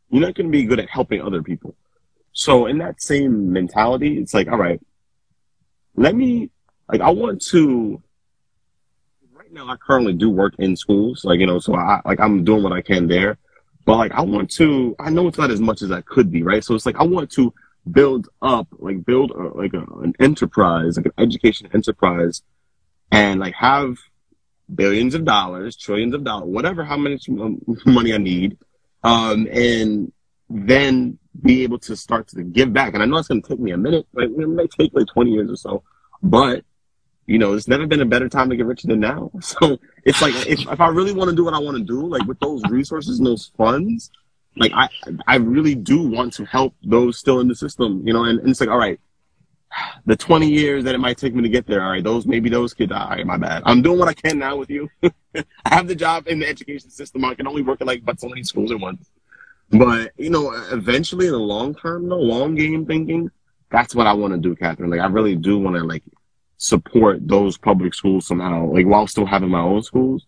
you're 0.10 0.22
not 0.22 0.34
going 0.34 0.48
to 0.48 0.52
be 0.52 0.66
good 0.66 0.80
at 0.80 0.90
helping 0.90 1.22
other 1.22 1.44
people. 1.44 1.76
So 2.34 2.66
in 2.66 2.80
that 2.80 3.00
same 3.00 3.54
mentality, 3.54 4.18
it's 4.18 4.34
like, 4.34 4.48
all 4.48 4.58
right, 4.58 4.82
let 5.96 6.16
me, 6.16 6.50
like, 6.92 7.00
I 7.00 7.12
want 7.12 7.46
to, 7.52 8.02
right 9.32 9.54
now 9.54 9.70
I 9.70 9.76
currently 9.78 10.14
do 10.14 10.32
work 10.32 10.56
in 10.58 10.76
schools, 10.76 11.26
like, 11.26 11.40
you 11.40 11.46
know, 11.46 11.60
so 11.60 11.76
I, 11.76 12.02
like, 12.06 12.20
I'm 12.20 12.44
doing 12.44 12.64
what 12.64 12.74
I 12.74 12.82
can 12.82 13.08
there, 13.08 13.38
but 13.86 13.98
like, 13.98 14.14
I 14.14 14.22
want 14.22 14.50
to, 14.54 14.96
I 15.00 15.12
know 15.12 15.28
it's 15.28 15.38
not 15.38 15.52
as 15.52 15.62
much 15.62 15.84
as 15.84 15.92
I 15.92 16.02
could 16.02 16.32
be, 16.32 16.42
right? 16.42 16.64
So 16.64 16.74
it's 16.74 16.88
like, 16.88 16.98
I 16.98 17.04
want 17.04 17.30
to 17.34 17.54
build 17.90 18.30
up, 18.42 18.68
like, 18.80 19.06
build 19.06 19.32
a, 19.32 19.58
like 19.58 19.74
a, 19.74 19.86
an 20.02 20.14
enterprise, 20.20 20.98
like 20.98 21.06
an 21.06 21.14
education 21.18 21.70
enterprise 21.74 22.42
and 23.12 23.40
like 23.40 23.54
have 23.56 23.98
billions 24.74 25.16
of 25.16 25.26
dollars, 25.26 25.76
trillions 25.76 26.14
of 26.14 26.24
dollars, 26.24 26.48
whatever, 26.48 26.84
how 26.84 26.98
much 26.98 27.30
money 27.86 28.14
I 28.14 28.18
need, 28.18 28.58
um, 29.04 29.48
and 29.52 30.12
then 30.50 31.18
be 31.42 31.64
able 31.64 31.80
to 31.80 31.96
start 31.96 32.28
to 32.30 32.44
give 32.44 32.74
back. 32.74 32.94
And 32.94 33.04
I 33.04 33.06
know 33.06 33.18
it's 33.18 33.28
going 33.28 33.42
to 33.42 33.48
take 33.48 33.60
me 33.60 33.72
a 33.72 33.78
minute, 33.78 34.08
like 34.14 34.30
it 34.30 34.50
may 34.50 34.68
take 34.68 34.92
like 34.94 35.08
20 35.08 35.32
years 35.32 35.52
or 35.52 35.56
so, 35.56 35.84
but 36.22 36.64
you 37.28 37.40
know, 37.40 37.54
it's 37.54 37.68
never 37.68 37.88
been 37.88 38.02
a 38.02 38.06
better 38.06 38.30
time 38.30 38.50
to 38.52 38.56
get 38.56 38.68
rich 38.68 38.84
than 38.84 39.00
now. 39.00 39.32
So 39.42 39.80
it's 40.04 40.22
like, 40.22 40.36
if, 40.48 40.60
if 40.68 40.80
I 40.80 40.88
really 40.90 41.14
want 41.14 41.30
to 41.32 41.36
do 41.36 41.44
what 41.44 41.56
I 41.56 41.60
want 41.60 41.78
to 41.78 41.84
do, 41.84 42.06
like 42.06 42.26
with 42.28 42.40
those 42.40 42.62
resources 42.70 43.18
and 43.18 43.26
those 43.26 43.52
funds, 43.58 44.12
like 44.58 44.72
I, 44.74 44.90
I 45.28 45.36
really 45.36 45.76
do 45.76 46.08
want 46.08 46.34
to 46.34 46.46
help 46.46 46.76
those 46.84 47.18
still 47.18 47.40
in 47.40 47.48
the 47.48 47.56
system, 47.56 48.06
you 48.06 48.14
know, 48.14 48.24
and, 48.24 48.40
and 48.40 48.50
it's 48.50 48.60
like, 48.60 48.70
all 48.70 48.78
right, 48.78 49.00
the 50.06 50.16
20 50.16 50.50
years 50.50 50.84
that 50.86 50.96
it 50.96 51.00
might 51.00 51.18
take 51.18 51.34
me 51.36 51.44
to 51.44 51.50
get 51.50 51.68
there, 51.68 51.84
all 51.84 51.92
right, 51.92 52.04
those, 52.04 52.26
maybe 52.26 52.50
those 52.50 52.74
kids, 52.74 52.92
all 52.92 53.10
right, 53.10 53.26
my 53.26 53.38
bad. 53.38 53.64
I'm 53.66 53.82
doing 53.82 54.00
what 54.00 54.08
I 54.08 54.14
can 54.14 54.40
now 54.40 54.56
with 54.56 54.70
you. 54.70 54.90
I 55.04 55.44
have 55.66 55.88
the 55.88 55.96
job 55.96 56.28
in 56.28 56.40
the 56.40 56.48
education 56.48 56.90
system. 56.90 57.26
I 57.26 57.36
can 57.36 57.48
only 57.48 57.62
work 57.62 57.82
at 57.82 57.88
like, 57.88 58.06
but 58.06 58.20
so 58.20 58.30
many 58.30 58.44
schools 58.44 58.72
at 58.72 58.80
once. 58.80 59.10
But 59.72 60.12
you 60.18 60.30
know, 60.30 60.52
eventually 60.72 61.26
in 61.26 61.34
the 61.34 61.40
long 61.40 61.76
term, 61.76 62.08
the 62.08 62.16
long 62.16 62.56
game 62.56 62.86
thinking, 62.86 63.32
that's 63.72 63.96
what 63.96 64.08
I 64.08 64.14
want 64.14 64.34
to 64.34 64.40
do, 64.40 64.56
Catherine. 64.56 64.92
Like 64.92 65.00
I 65.00 65.08
really 65.08 65.36
do 65.36 65.58
want 65.58 65.76
to 65.76 65.84
like 65.84 66.04
support 66.58 67.28
those 67.28 67.58
public 67.58 67.94
schools 67.94 68.28
somehow, 68.28 68.72
like 68.72 68.86
while 68.86 69.08
still 69.08 69.26
having 69.26 69.50
my 69.50 69.62
own 69.62 69.82
schools. 69.82 70.26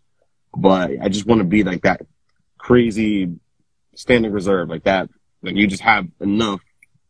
But 0.55 0.91
I 1.01 1.07
just 1.09 1.27
want 1.27 1.39
to 1.39 1.45
be 1.45 1.63
like 1.63 1.83
that 1.83 2.01
crazy 2.57 3.31
standing 3.97 4.31
reserve, 4.31 4.69
like 4.69 4.83
that. 4.83 5.09
Like 5.41 5.55
you 5.55 5.67
just 5.67 5.83
have 5.83 6.07
enough 6.21 6.61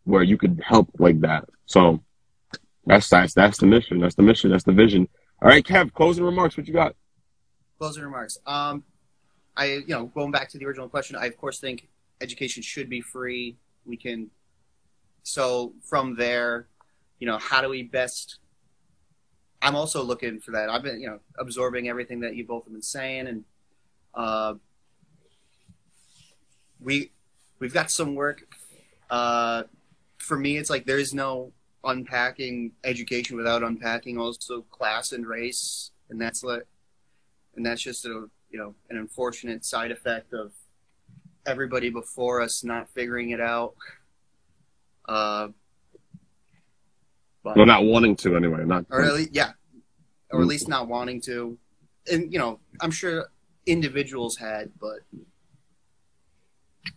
where 0.05 0.23
you 0.23 0.37
could 0.37 0.61
help 0.65 0.89
like 0.99 1.19
that. 1.21 1.45
So 1.65 2.01
that's 2.85 3.09
that's 3.09 3.33
that's 3.33 3.59
the 3.59 3.67
mission. 3.67 3.99
That's 3.99 4.15
the 4.15 4.23
mission. 4.23 4.51
That's 4.51 4.63
the 4.63 4.73
vision. 4.73 5.07
All 5.41 5.49
right, 5.49 5.63
Kev. 5.63 5.93
Closing 5.93 6.23
remarks. 6.23 6.57
What 6.57 6.67
you 6.67 6.73
got? 6.73 6.95
Closing 7.77 8.03
remarks. 8.03 8.37
Um, 8.45 8.83
I 9.55 9.65
you 9.65 9.87
know 9.89 10.05
going 10.05 10.31
back 10.31 10.49
to 10.49 10.57
the 10.57 10.65
original 10.65 10.89
question, 10.89 11.15
I 11.15 11.25
of 11.25 11.37
course 11.37 11.59
think 11.59 11.89
education 12.21 12.63
should 12.63 12.89
be 12.89 13.01
free. 13.01 13.57
We 13.85 13.97
can, 13.97 14.29
so 15.23 15.73
from 15.83 16.15
there, 16.15 16.67
you 17.19 17.27
know, 17.27 17.37
how 17.37 17.61
do 17.61 17.69
we 17.69 17.83
best? 17.83 18.39
I'm 19.61 19.75
also 19.75 20.03
looking 20.03 20.39
for 20.39 20.51
that. 20.51 20.69
I've 20.69 20.83
been, 20.83 21.01
you 21.01 21.07
know, 21.07 21.19
absorbing 21.39 21.89
everything 21.89 22.21
that 22.21 22.35
you 22.35 22.45
both 22.45 22.65
have 22.65 22.73
been 22.73 22.81
saying, 22.81 23.27
and 23.27 23.43
uh, 24.13 24.55
we 26.79 27.11
we've 27.59 27.73
got 27.73 27.91
some 27.91 28.15
work. 28.15 28.43
Uh, 29.09 29.63
for 30.17 30.37
me, 30.37 30.57
it's 30.57 30.69
like 30.69 30.85
there 30.85 30.99
is 30.99 31.13
no 31.13 31.51
unpacking 31.83 32.71
education 32.83 33.37
without 33.37 33.63
unpacking 33.63 34.17
also 34.17 34.61
class 34.63 35.11
and 35.11 35.25
race, 35.25 35.91
and 36.09 36.19
that's 36.19 36.43
like, 36.43 36.63
and 37.55 37.65
that's 37.65 37.81
just 37.81 38.05
a 38.05 38.27
you 38.49 38.59
know 38.59 38.75
an 38.89 38.97
unfortunate 38.97 39.65
side 39.65 39.91
effect 39.91 40.33
of 40.33 40.51
everybody 41.45 41.89
before 41.89 42.41
us 42.41 42.63
not 42.63 42.89
figuring 42.89 43.29
it 43.29 43.39
out. 43.39 43.73
Uh, 45.07 45.47
but, 47.43 47.55
well, 47.55 47.65
not 47.65 47.85
wanting 47.85 48.15
to 48.17 48.35
anyway. 48.35 48.65
Not 48.65 48.85
or 48.89 49.03
at 49.03 49.13
least, 49.13 49.29
yeah, 49.33 49.51
or 50.31 50.41
at 50.41 50.47
least 50.47 50.67
not 50.67 50.87
wanting 50.87 51.21
to. 51.21 51.57
And 52.11 52.31
you 52.31 52.39
know, 52.39 52.59
I'm 52.81 52.91
sure 52.91 53.29
individuals 53.65 54.35
had, 54.37 54.71
but 54.79 54.99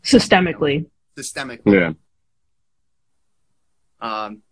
systemically, 0.02 0.86
systemically, 1.16 1.74
yeah. 1.74 1.92
Um, 4.00 4.42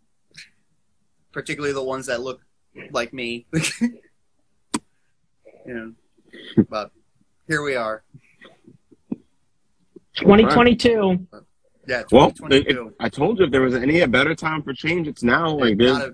particularly 1.32 1.72
the 1.72 1.82
ones 1.82 2.06
that 2.06 2.20
look 2.20 2.40
like 2.90 3.12
me. 3.12 3.46
you 3.80 3.92
know, 5.66 5.92
but 6.68 6.90
here 7.46 7.62
we 7.62 7.74
are. 7.74 8.02
2022. 10.16 11.26
Yeah, 11.86 12.02
2022. 12.02 12.84
Well, 12.84 12.92
I 13.00 13.08
told 13.08 13.38
you 13.38 13.46
if 13.46 13.50
there 13.50 13.62
was 13.62 13.74
any 13.74 14.00
a 14.00 14.08
better 14.08 14.34
time 14.34 14.62
for 14.62 14.74
change, 14.74 15.08
it's 15.08 15.22
now. 15.22 15.48
Like 15.48 15.78
there's, 15.78 16.10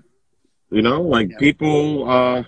you 0.71 0.81
know, 0.81 1.01
like 1.01 1.31
yeah. 1.31 1.37
people. 1.37 2.09
uh 2.09 2.43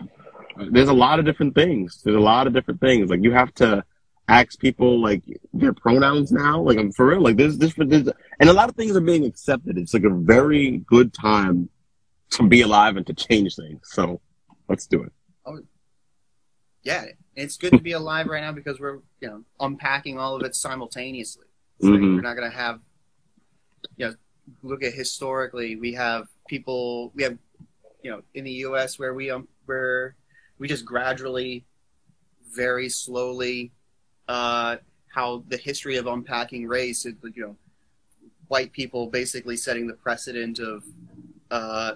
There's 0.72 0.90
a 0.90 0.94
lot 0.94 1.20
of 1.20 1.26
different 1.26 1.54
things. 1.54 2.02
There's 2.04 2.16
a 2.16 2.28
lot 2.34 2.48
of 2.48 2.54
different 2.54 2.80
things. 2.80 3.10
Like 3.10 3.24
you 3.24 3.34
have 3.34 3.54
to 3.56 3.84
ask 4.28 4.60
people 4.60 5.00
like 5.00 5.24
their 5.54 5.74
pronouns 5.74 6.32
now. 6.32 6.62
Like 6.62 6.78
I'm 6.78 6.92
for 6.92 7.08
real. 7.08 7.22
Like 7.22 7.38
there's 7.38 7.58
this, 7.58 7.74
there's, 7.78 8.10
and 8.40 8.50
a 8.50 8.54
lot 8.54 8.70
of 8.70 8.76
things 8.76 8.96
are 8.96 9.02
being 9.02 9.26
accepted. 9.26 9.78
It's 9.78 9.94
like 9.94 10.04
a 10.04 10.10
very 10.10 10.78
good 10.88 11.13
time 11.13 11.70
to 12.32 12.48
be 12.48 12.62
alive 12.62 12.98
and 12.98 13.08
to 13.08 13.13
change 13.13 13.56
things. 13.56 13.82
So 13.84 14.22
let's 14.68 14.88
do 14.88 15.04
it. 15.04 15.12
Oh, 15.46 15.60
yeah, 16.84 17.06
it's 17.36 17.58
good 17.58 17.72
to 17.72 17.80
be 17.80 17.94
alive 17.94 18.28
right 18.28 18.42
now 18.42 18.52
because 18.52 18.80
we're 18.80 19.00
you 19.22 19.28
know 19.28 19.44
unpacking 19.60 20.20
all 20.20 20.36
of 20.36 20.44
it 20.44 20.56
simultaneously. 20.56 21.46
So 21.82 21.88
mm-hmm. 21.90 22.16
We're 22.16 22.22
not 22.22 22.36
going 22.36 22.50
to 22.50 22.58
have 22.58 22.80
you 23.96 24.08
know 24.08 24.16
look 24.63 24.82
at 24.82 24.94
historically 24.94 25.76
we 25.76 25.94
have 25.94 26.28
people 26.48 27.12
we 27.13 27.24
have 27.24 27.38
you 28.02 28.10
know 28.10 28.22
in 28.34 28.46
the 28.46 28.52
U.S. 28.52 28.98
where 28.98 29.13
we 29.13 29.30
um 29.30 29.48
where 29.66 30.16
we 30.60 30.68
just 30.68 30.86
gradually, 30.86 31.66
very 32.56 32.90
slowly, 32.90 33.72
uh, 34.28 34.78
how 35.08 35.44
the 35.48 35.58
history 35.58 35.98
of 35.98 36.08
unpacking 36.08 36.68
race 36.68 37.06
is 37.06 37.16
you 37.34 37.42
know 37.42 37.56
white 38.48 38.72
people 38.72 39.08
basically 39.08 39.58
setting 39.58 39.88
the 39.88 39.94
precedent 39.94 40.60
of 40.60 40.84
uh, 41.52 41.94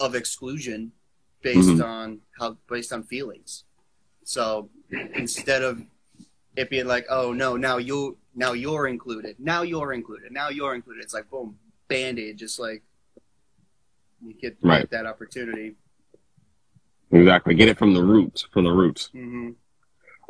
of 0.00 0.14
exclusion 0.14 0.92
based 1.42 1.68
mm-hmm. 1.68 1.82
on 1.82 2.20
how 2.38 2.56
based 2.68 2.92
on 2.92 3.02
feelings. 3.02 3.64
So 4.24 4.70
instead 5.14 5.62
of 5.62 5.82
it 6.56 6.70
being 6.70 6.86
like, 6.86 7.06
oh 7.10 7.32
no, 7.32 7.56
now 7.56 7.78
you 7.78 8.18
now 8.34 8.52
you're 8.52 8.86
included, 8.86 9.36
now 9.38 9.62
you're 9.62 9.92
included, 9.92 10.32
now 10.32 10.48
you're 10.48 10.74
included. 10.74 11.02
It's 11.02 11.14
like 11.14 11.30
boom, 11.30 11.58
band 11.88 12.18
aid, 12.18 12.38
just 12.38 12.58
like 12.58 12.82
you 14.24 14.34
get 14.34 14.56
right. 14.62 14.88
that 14.90 15.06
opportunity. 15.06 15.74
Exactly, 17.10 17.54
get 17.54 17.68
it 17.68 17.78
from 17.78 17.92
the 17.94 18.02
roots, 18.02 18.46
from 18.52 18.64
the 18.64 18.72
roots. 18.72 19.10
Mm-hmm. 19.14 19.50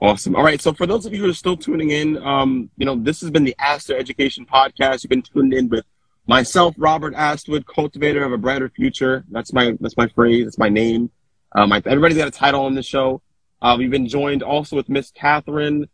Awesome. 0.03 0.35
All 0.35 0.43
right. 0.43 0.61
So 0.61 0.73
for 0.73 0.85
those 0.85 1.07
of 1.07 1.15
you 1.15 1.23
who 1.23 1.31
are 1.31 1.35
still 1.35 1.57
tuning 1.57 1.91
in, 1.91 2.19
um, 2.25 2.69
you 2.77 2.85
know, 2.85 2.97
this 2.97 3.21
has 3.21 3.31
been 3.31 3.45
the 3.45 3.55
Aster 3.61 3.97
Education 3.97 4.45
Podcast. 4.45 5.05
You've 5.05 5.11
been 5.11 5.23
tuned 5.23 5.55
in 5.55 5.69
with 5.69 5.85
myself, 6.27 6.75
Robert 6.77 7.15
Astwood, 7.15 7.67
cultivator 7.67 8.25
of 8.25 8.33
a 8.33 8.37
brighter 8.37 8.69
future. 8.69 9.25
That's 9.31 9.53
my 9.53 9.77
that's 9.79 9.97
my 9.97 10.09
phrase. 10.09 10.47
That's 10.47 10.59
my 10.59 10.71
name. 10.71 11.13
Um, 11.55 11.73
I, 11.73 11.77
everybody's 11.87 12.19
got 12.19 12.27
a 12.27 12.33
title 12.33 12.65
on 12.65 12.75
the 12.75 12.83
show. 12.83 13.23
Uh, 13.61 13.77
we've 13.79 13.93
been 13.93 14.09
joined 14.09 14.43
also 14.43 14.75
with 14.75 14.89
Miss 14.89 15.13
Catherine, 15.13 15.89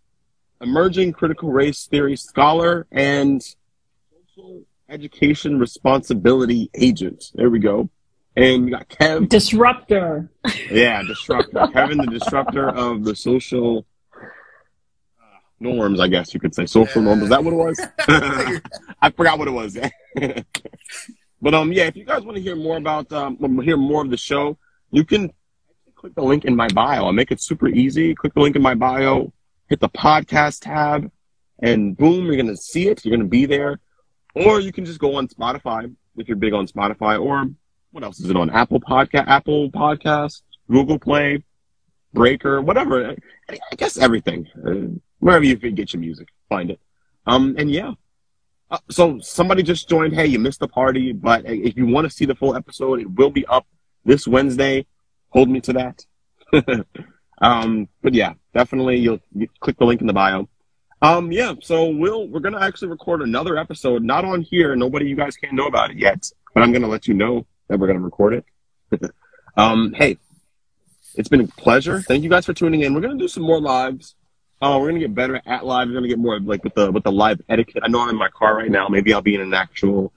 emerging 0.63 1.13
critical 1.13 1.53
race 1.53 1.87
theory 1.87 2.17
scholar 2.17 2.87
and 2.91 3.43
social 3.43 4.63
education 4.89 5.59
responsibility 5.59 6.71
agent. 6.75 7.31
There 7.35 7.51
we 7.51 7.59
go. 7.59 7.91
And 8.37 8.65
we 8.65 8.71
got 8.71 8.89
Kev. 8.89 9.29
Disruptor. 9.29 10.31
Yeah, 10.71 11.03
disruptor. 11.03 11.67
Kevin, 11.75 11.99
the 11.99 12.07
disruptor 12.07 12.71
of 12.71 13.05
the 13.05 13.15
social 13.15 13.85
norms, 15.61 16.01
I 16.01 16.09
guess 16.09 16.35
you 16.35 16.41
could 16.41 16.55
say. 16.55 16.67
Social 16.67 17.03
yeah. 17.03 17.09
norms. 17.09 17.25
Is 17.25 17.29
that 17.31 17.43
what 17.43 17.53
it 17.53 17.57
was? 17.57 17.81
I 19.03 19.11
forgot 19.11 19.39
what 19.39 19.49
it 19.49 19.53
was. 19.53 19.77
but 21.43 21.55
um, 21.55 21.73
yeah, 21.73 21.85
if 21.85 21.97
you 21.97 22.05
guys 22.05 22.23
want 22.23 22.37
to 22.37 22.43
hear 22.43 22.57
more 22.57 22.77
about 22.77 23.13
um, 23.13 23.61
hear 23.61 23.77
more 23.77 24.03
of 24.03 24.11
the 24.11 24.17
show, 24.17 24.59
you 24.91 25.05
can 25.05 25.33
click 25.95 26.15
the 26.15 26.23
link 26.23 26.45
in 26.45 26.55
my 26.55 26.69
bio. 26.69 27.07
I'll 27.07 27.13
make 27.13 27.31
it 27.31 27.43
super 27.43 27.69
easy. 27.69 28.15
Click 28.15 28.35
the 28.35 28.41
link 28.41 28.57
in 28.57 28.63
my 28.63 28.75
bio, 28.75 29.33
hit 29.69 29.81
the 29.81 29.89
podcast 29.89 30.61
tab, 30.61 31.11
and 31.61 31.97
boom, 31.97 32.27
you're 32.27 32.37
going 32.37 32.47
to 32.47 32.57
see 32.57 32.89
it. 32.89 33.05
You're 33.05 33.17
going 33.17 33.27
to 33.27 33.31
be 33.31 33.47
there. 33.47 33.81
Or 34.35 34.61
you 34.61 34.73
can 34.73 34.85
just 34.85 35.01
go 35.01 35.17
on 35.17 35.27
Spotify 35.27 35.93
if 36.17 36.29
you're 36.29 36.37
big 36.37 36.53
on 36.53 36.67
Spotify. 36.67 37.21
Or 37.21 37.47
what 37.91 38.05
else 38.05 38.21
is 38.21 38.31
it 38.31 38.37
on? 38.37 38.51
Apple 38.51 38.81
Podcast, 38.81 39.27
Apple 39.27 39.71
Podcast, 39.71 40.43
Google 40.71 40.99
Play, 40.99 41.43
Breaker, 42.13 42.61
whatever. 42.61 43.17
I 43.49 43.77
guess 43.77 43.97
everything. 43.97 44.47
Wherever 45.21 45.45
you 45.45 45.57
can 45.57 45.75
get 45.75 45.93
your 45.93 46.01
music, 46.01 46.29
find 46.49 46.71
it. 46.71 46.81
Um, 47.27 47.57
and 47.59 47.71
yeah. 47.71 47.93
Uh, 48.71 48.79
so 48.91 49.19
somebody 49.21 49.63
just 49.63 49.89
joined. 49.89 50.15
Hey, 50.15 50.27
you 50.27 50.39
missed 50.39 50.61
the 50.61 50.69
party, 50.69 51.13
but 51.13 51.45
if 51.47 51.77
you 51.77 51.87
want 51.87 52.05
to 52.07 52.11
see 52.11 52.27
the 52.27 52.35
full 52.35 52.55
episode, 52.55 53.01
it 53.01 53.11
will 53.11 53.31
be 53.31 53.47
up 53.47 53.67
this 54.05 54.29
Wednesday 54.29 54.87
hold 55.31 55.49
me 55.49 55.61
to 55.61 55.73
that. 55.75 56.07
um, 57.41 57.89
but 58.03 58.15
yeah, 58.15 58.35
definitely 58.55 58.97
you'll 58.97 59.21
you 59.35 59.49
click 59.61 59.79
the 59.79 59.85
link 59.85 60.01
in 60.01 60.07
the 60.07 60.13
bio. 60.13 60.49
Um, 61.01 61.31
yeah, 61.31 61.55
so 61.63 61.91
we'll 61.91 62.27
we're 62.29 62.41
gonna 62.41 62.61
actually 62.61 62.89
record 62.89 63.23
another 63.23 63.57
episode, 63.57 64.03
not 64.03 64.25
on 64.25 64.43
here. 64.43 64.75
Nobody, 64.75 65.07
you 65.07 65.17
guys 65.17 65.37
can't 65.37 65.55
know 65.55 65.67
about 65.67 65.91
it 65.91 65.99
yet, 65.99 66.31
but 66.55 66.63
I'm 66.63 66.73
gonna 66.73 66.89
let 66.89 67.07
you 67.07 67.15
know 67.15 67.47
that 67.69 67.79
we're 67.79 67.87
gonna 67.87 68.01
record 68.01 68.45
it. 68.91 69.11
um, 69.57 69.93
hey, 69.95 70.19
it's 71.15 71.29
been 71.29 71.43
a 71.43 71.47
pleasure. 71.47 72.01
Thank 72.01 72.25
you 72.25 72.31
guys 72.31 72.47
for 72.47 72.53
tuning 72.53 72.81
in. 72.81 72.95
We're 72.95 73.01
gonna 73.01 73.17
do 73.17 73.29
some 73.29 73.45
more 73.45 73.61
lives. 73.61 74.17
Uh, 74.61 74.79
we're 74.81 74.89
gonna 74.89 74.99
get 74.99 75.15
better 75.15 75.41
at 75.47 75.65
live. 75.65 75.89
We're 75.89 75.95
gonna 75.95 76.09
get 76.09 76.19
more 76.19 76.41
like 76.41 76.65
with 76.65 76.75
the 76.75 76.91
with 76.91 77.05
the 77.05 77.13
live 77.13 77.41
etiquette. 77.49 77.83
I 77.85 77.89
know 77.89 78.01
I'm 78.01 78.09
in 78.11 78.17
my 78.17 78.29
car 78.29 78.57
right 78.57 78.71
now. 78.71 78.89
Maybe 78.89 79.13
I'll 79.15 79.21
be 79.23 79.35
in 79.35 79.41
an 79.41 79.55
actual 79.55 80.13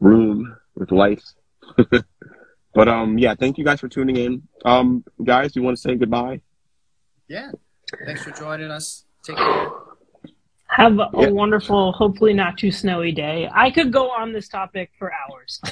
room 0.00 0.56
with 0.74 0.92
lights. 0.92 1.34
but 2.74 2.88
um, 2.88 3.18
yeah, 3.18 3.34
thank 3.34 3.56
you 3.58 3.64
guys 3.64 3.80
for 3.80 3.88
tuning 3.88 4.16
in. 4.16 4.42
Um, 4.64 5.02
guys, 5.24 5.52
do 5.52 5.60
you 5.60 5.64
want 5.64 5.76
to 5.76 5.80
say 5.80 5.94
goodbye? 5.94 6.40
Yeah. 7.28 7.50
Thanks 8.04 8.22
for 8.22 8.32
joining 8.32 8.70
us. 8.70 9.04
Take 9.24 9.36
care. 9.36 9.68
Have 10.68 10.98
a 10.98 11.08
Yeah. 11.14 11.28
wonderful, 11.30 11.92
hopefully 11.92 12.34
not 12.34 12.58
too 12.58 12.70
snowy 12.70 13.12
day. 13.12 13.48
I 13.52 13.70
could 13.70 13.92
go 13.92 14.10
on 14.10 14.32
this 14.32 14.48
topic 14.48 14.90
for 14.98 15.10
hours. 15.12 15.60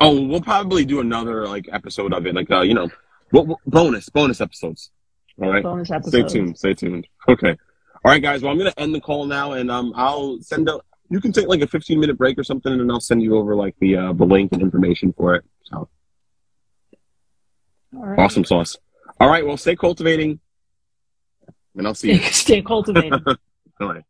Oh, 0.00 0.24
we'll 0.24 0.40
probably 0.40 0.84
do 0.84 1.00
another 1.00 1.48
like 1.48 1.68
episode 1.72 2.12
of 2.12 2.24
it, 2.28 2.34
like 2.36 2.48
uh, 2.48 2.60
you 2.60 2.74
know, 2.74 2.88
what, 3.32 3.48
what- 3.48 3.58
bonus 3.66 4.08
bonus 4.08 4.40
episodes. 4.40 4.92
All 5.42 5.50
right. 5.50 5.62
Bonus 5.62 5.90
episode. 5.90 6.28
Stay 6.28 6.38
tuned. 6.38 6.58
Stay 6.58 6.74
tuned. 6.74 7.06
Okay. 7.28 7.56
All 8.04 8.12
right, 8.12 8.22
guys. 8.22 8.42
Well, 8.42 8.52
I'm 8.52 8.58
gonna 8.58 8.72
end 8.76 8.94
the 8.94 9.00
call 9.00 9.26
now, 9.26 9.52
and 9.52 9.70
um, 9.70 9.92
I'll 9.96 10.38
send 10.40 10.68
out. 10.68 10.84
You 11.10 11.20
can 11.20 11.32
take 11.32 11.48
like 11.48 11.60
a 11.60 11.66
15 11.66 11.98
minute 11.98 12.16
break 12.16 12.38
or 12.38 12.44
something, 12.44 12.70
and 12.70 12.80
then 12.80 12.90
I'll 12.90 13.00
send 13.00 13.22
you 13.22 13.36
over 13.36 13.56
like 13.56 13.74
the 13.80 13.96
uh, 13.96 14.12
the 14.12 14.24
link 14.24 14.52
and 14.52 14.62
information 14.62 15.12
for 15.16 15.34
it. 15.34 15.44
So 15.64 15.88
All 17.96 18.06
right. 18.06 18.18
awesome 18.18 18.44
sauce. 18.44 18.76
All 19.20 19.28
right. 19.28 19.46
Well, 19.46 19.56
stay 19.56 19.76
cultivating, 19.76 20.40
and 21.76 21.86
I'll 21.86 21.94
see 21.94 22.12
you. 22.12 22.18
Stay 22.30 22.62
cultivating. 22.62 23.24
All 23.80 23.92
right. 23.92 24.04